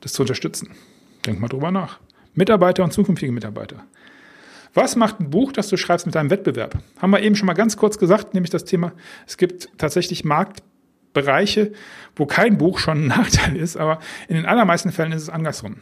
das 0.00 0.14
zu 0.14 0.22
unterstützen. 0.22 0.70
Denk 1.26 1.38
mal 1.38 1.48
drüber 1.48 1.70
nach. 1.70 2.00
Mitarbeiter 2.34 2.82
und 2.82 2.92
zukünftige 2.92 3.30
Mitarbeiter. 3.30 3.84
Was 4.72 4.96
macht 4.96 5.20
ein 5.20 5.28
Buch, 5.28 5.52
das 5.52 5.68
du 5.68 5.76
schreibst 5.76 6.06
mit 6.06 6.14
deinem 6.14 6.30
Wettbewerb? 6.30 6.78
Haben 7.00 7.10
wir 7.10 7.20
eben 7.20 7.36
schon 7.36 7.46
mal 7.46 7.52
ganz 7.52 7.76
kurz 7.76 7.98
gesagt, 7.98 8.32
nämlich 8.32 8.50
das 8.50 8.64
Thema, 8.64 8.92
es 9.26 9.36
gibt 9.36 9.68
tatsächlich 9.76 10.24
Marktbereiche, 11.14 11.72
wo 12.16 12.26
kein 12.26 12.58
Buch 12.58 12.78
schon 12.78 13.04
ein 13.04 13.06
Nachteil 13.18 13.56
ist, 13.56 13.76
aber 13.76 13.98
in 14.28 14.36
den 14.36 14.46
allermeisten 14.46 14.92
Fällen 14.92 15.12
ist 15.12 15.22
es 15.22 15.30
andersrum. 15.30 15.76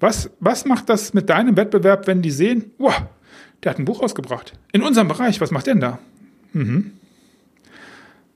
Was, 0.00 0.30
was 0.40 0.64
macht 0.64 0.88
das 0.88 1.14
mit 1.14 1.28
deinem 1.30 1.56
Wettbewerb, 1.56 2.06
wenn 2.06 2.20
die 2.22 2.30
sehen, 2.30 2.72
wow, 2.78 3.02
der 3.62 3.70
hat 3.70 3.78
ein 3.78 3.84
Buch 3.84 4.02
rausgebracht. 4.02 4.52
In 4.72 4.82
unserem 4.82 5.08
Bereich, 5.08 5.40
was 5.40 5.50
macht 5.50 5.66
denn 5.66 5.80
da? 5.80 5.98
Mhm. 6.52 6.92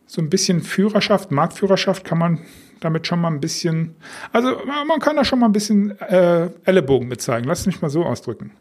So 0.07 0.23
ein 0.23 0.31
bisschen 0.31 0.63
Führerschaft, 0.63 1.31
Marktführerschaft 1.31 2.05
kann 2.05 2.19
man 2.19 2.41
damit 2.81 3.07
schon 3.07 3.21
mal 3.21 3.29
ein 3.29 3.41
bisschen, 3.41 3.97
also 4.33 4.57
man 4.87 5.01
kann 5.01 5.17
da 5.17 5.25
schon 5.25 5.41
mal 5.41 5.47
ein 5.47 5.53
bisschen 5.53 5.99
äh, 6.01 6.49
Ellenbogen 6.65 7.09
mit 7.09 7.21
zeigen. 7.21 7.47
Lass 7.47 7.67
mich 7.67 7.83
mal 7.83 7.91
so 7.91 8.05
ausdrücken. 8.05 8.53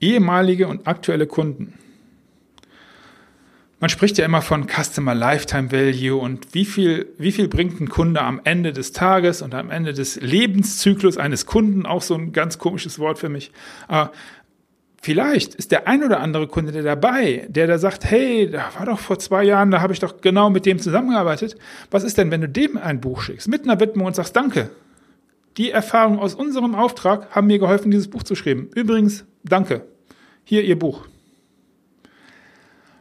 Ehemalige 0.00 0.66
und 0.66 0.86
aktuelle 0.86 1.26
Kunden. 1.26 1.74
Man 3.80 3.88
spricht 3.88 4.18
ja 4.18 4.26
immer 4.26 4.42
von 4.42 4.66
Customer 4.68 5.14
Lifetime 5.14 5.72
Value 5.72 6.20
und 6.20 6.54
wie 6.54 6.66
viel, 6.66 7.14
wie 7.16 7.32
viel 7.32 7.48
bringt 7.48 7.80
ein 7.80 7.88
Kunde 7.88 8.20
am 8.20 8.40
Ende 8.44 8.74
des 8.74 8.92
Tages 8.92 9.40
und 9.40 9.54
am 9.54 9.70
Ende 9.70 9.94
des 9.94 10.20
Lebenszyklus 10.20 11.16
eines 11.16 11.46
Kunden, 11.46 11.86
auch 11.86 12.02
so 12.02 12.14
ein 12.14 12.32
ganz 12.32 12.58
komisches 12.58 12.98
Wort 12.98 13.18
für 13.18 13.30
mich. 13.30 13.50
Aber 13.88 14.12
Vielleicht 15.02 15.54
ist 15.54 15.70
der 15.70 15.88
ein 15.88 16.04
oder 16.04 16.20
andere 16.20 16.46
Kunde 16.46 16.72
der 16.72 16.82
dabei, 16.82 17.46
der 17.48 17.66
da 17.66 17.78
sagt, 17.78 18.04
hey, 18.04 18.50
da 18.50 18.70
war 18.76 18.84
doch 18.84 18.98
vor 18.98 19.18
zwei 19.18 19.44
Jahren, 19.44 19.70
da 19.70 19.80
habe 19.80 19.94
ich 19.94 19.98
doch 19.98 20.20
genau 20.20 20.50
mit 20.50 20.66
dem 20.66 20.78
zusammengearbeitet. 20.78 21.56
Was 21.90 22.04
ist 22.04 22.18
denn, 22.18 22.30
wenn 22.30 22.42
du 22.42 22.50
dem 22.50 22.76
ein 22.76 23.00
Buch 23.00 23.22
schickst, 23.22 23.48
mit 23.48 23.64
einer 23.64 23.80
Widmung 23.80 24.08
und 24.08 24.14
sagst, 24.14 24.36
danke. 24.36 24.68
Die 25.56 25.70
Erfahrungen 25.70 26.18
aus 26.18 26.34
unserem 26.34 26.74
Auftrag 26.74 27.34
haben 27.34 27.46
mir 27.46 27.58
geholfen, 27.58 27.90
dieses 27.90 28.10
Buch 28.10 28.24
zu 28.24 28.34
schreiben. 28.34 28.68
Übrigens, 28.74 29.24
danke. 29.42 29.86
Hier 30.44 30.64
Ihr 30.64 30.78
Buch. 30.78 31.06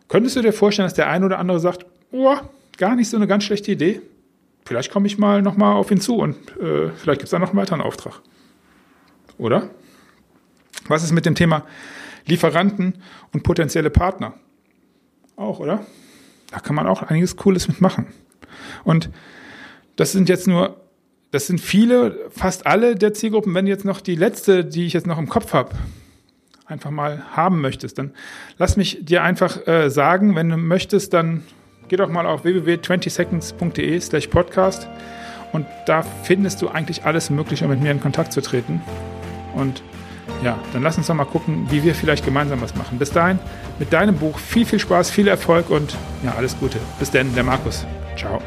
Könntest 0.09 0.35
du 0.35 0.41
dir 0.41 0.51
vorstellen, 0.51 0.87
dass 0.87 0.95
der 0.95 1.07
ein 1.07 1.23
oder 1.23 1.39
andere 1.39 1.59
sagt, 1.59 1.85
oh, 2.11 2.35
gar 2.77 2.95
nicht 2.95 3.09
so 3.09 3.15
eine 3.15 3.27
ganz 3.27 3.45
schlechte 3.45 3.71
Idee? 3.71 4.01
Vielleicht 4.65 4.91
komme 4.91 5.07
ich 5.07 5.17
mal 5.17 5.41
nochmal 5.41 5.75
auf 5.75 5.91
ihn 5.91 6.01
zu 6.01 6.17
und 6.17 6.35
äh, 6.57 6.89
vielleicht 6.89 7.19
gibt 7.19 7.23
es 7.23 7.29
da 7.29 7.39
noch 7.39 7.49
einen 7.49 7.57
weiteren 7.57 7.81
Auftrag. 7.81 8.21
Oder? 9.37 9.69
Was 10.87 11.03
ist 11.03 11.11
mit 11.11 11.25
dem 11.25 11.35
Thema 11.35 11.63
Lieferanten 12.25 12.95
und 13.33 13.43
potenzielle 13.43 13.89
Partner? 13.89 14.33
Auch, 15.35 15.59
oder? 15.59 15.85
Da 16.51 16.59
kann 16.59 16.75
man 16.75 16.87
auch 16.87 17.03
einiges 17.03 17.35
Cooles 17.35 17.67
mitmachen. 17.67 18.07
Und 18.83 19.09
das 19.95 20.11
sind 20.11 20.27
jetzt 20.27 20.47
nur, 20.47 20.81
das 21.31 21.47
sind 21.47 21.61
viele, 21.61 22.29
fast 22.31 22.65
alle 22.65 22.95
der 22.95 23.13
Zielgruppen. 23.13 23.53
Wenn 23.53 23.67
jetzt 23.67 23.85
noch 23.85 24.01
die 24.01 24.15
letzte, 24.15 24.65
die 24.65 24.85
ich 24.85 24.93
jetzt 24.93 25.07
noch 25.07 25.19
im 25.19 25.29
Kopf 25.29 25.53
habe, 25.53 25.75
einfach 26.69 26.91
mal 26.91 27.23
haben 27.31 27.61
möchtest, 27.61 27.97
dann 27.97 28.11
lass 28.57 28.77
mich 28.77 28.99
dir 29.01 29.23
einfach 29.23 29.67
äh, 29.67 29.89
sagen, 29.89 30.35
wenn 30.35 30.49
du 30.49 30.57
möchtest, 30.57 31.13
dann 31.13 31.43
geh 31.87 31.97
doch 31.97 32.09
mal 32.09 32.25
auf 32.25 32.43
www.20seconds.de 32.43 33.99
slash 33.99 34.27
podcast 34.27 34.87
und 35.51 35.65
da 35.87 36.03
findest 36.23 36.61
du 36.61 36.69
eigentlich 36.69 37.05
alles 37.05 37.29
Mögliche, 37.29 37.65
um 37.65 37.71
mit 37.71 37.81
mir 37.81 37.91
in 37.91 37.99
Kontakt 37.99 38.31
zu 38.31 38.41
treten. 38.41 38.81
Und 39.55 39.81
ja, 40.43 40.59
dann 40.73 40.83
lass 40.83 40.97
uns 40.97 41.07
doch 41.07 41.15
mal 41.15 41.25
gucken, 41.25 41.65
wie 41.69 41.83
wir 41.83 41.95
vielleicht 41.95 42.23
gemeinsam 42.23 42.61
was 42.61 42.75
machen. 42.75 42.99
Bis 42.99 43.11
dahin, 43.11 43.39
mit 43.79 43.91
deinem 43.91 44.15
Buch 44.15 44.37
viel, 44.37 44.65
viel 44.65 44.79
Spaß, 44.79 45.09
viel 45.09 45.27
Erfolg 45.27 45.69
und 45.69 45.95
ja, 46.23 46.35
alles 46.37 46.57
Gute. 46.59 46.77
Bis 46.99 47.11
dann, 47.11 47.33
der 47.33 47.43
Markus. 47.43 47.85
Ciao. 48.15 48.41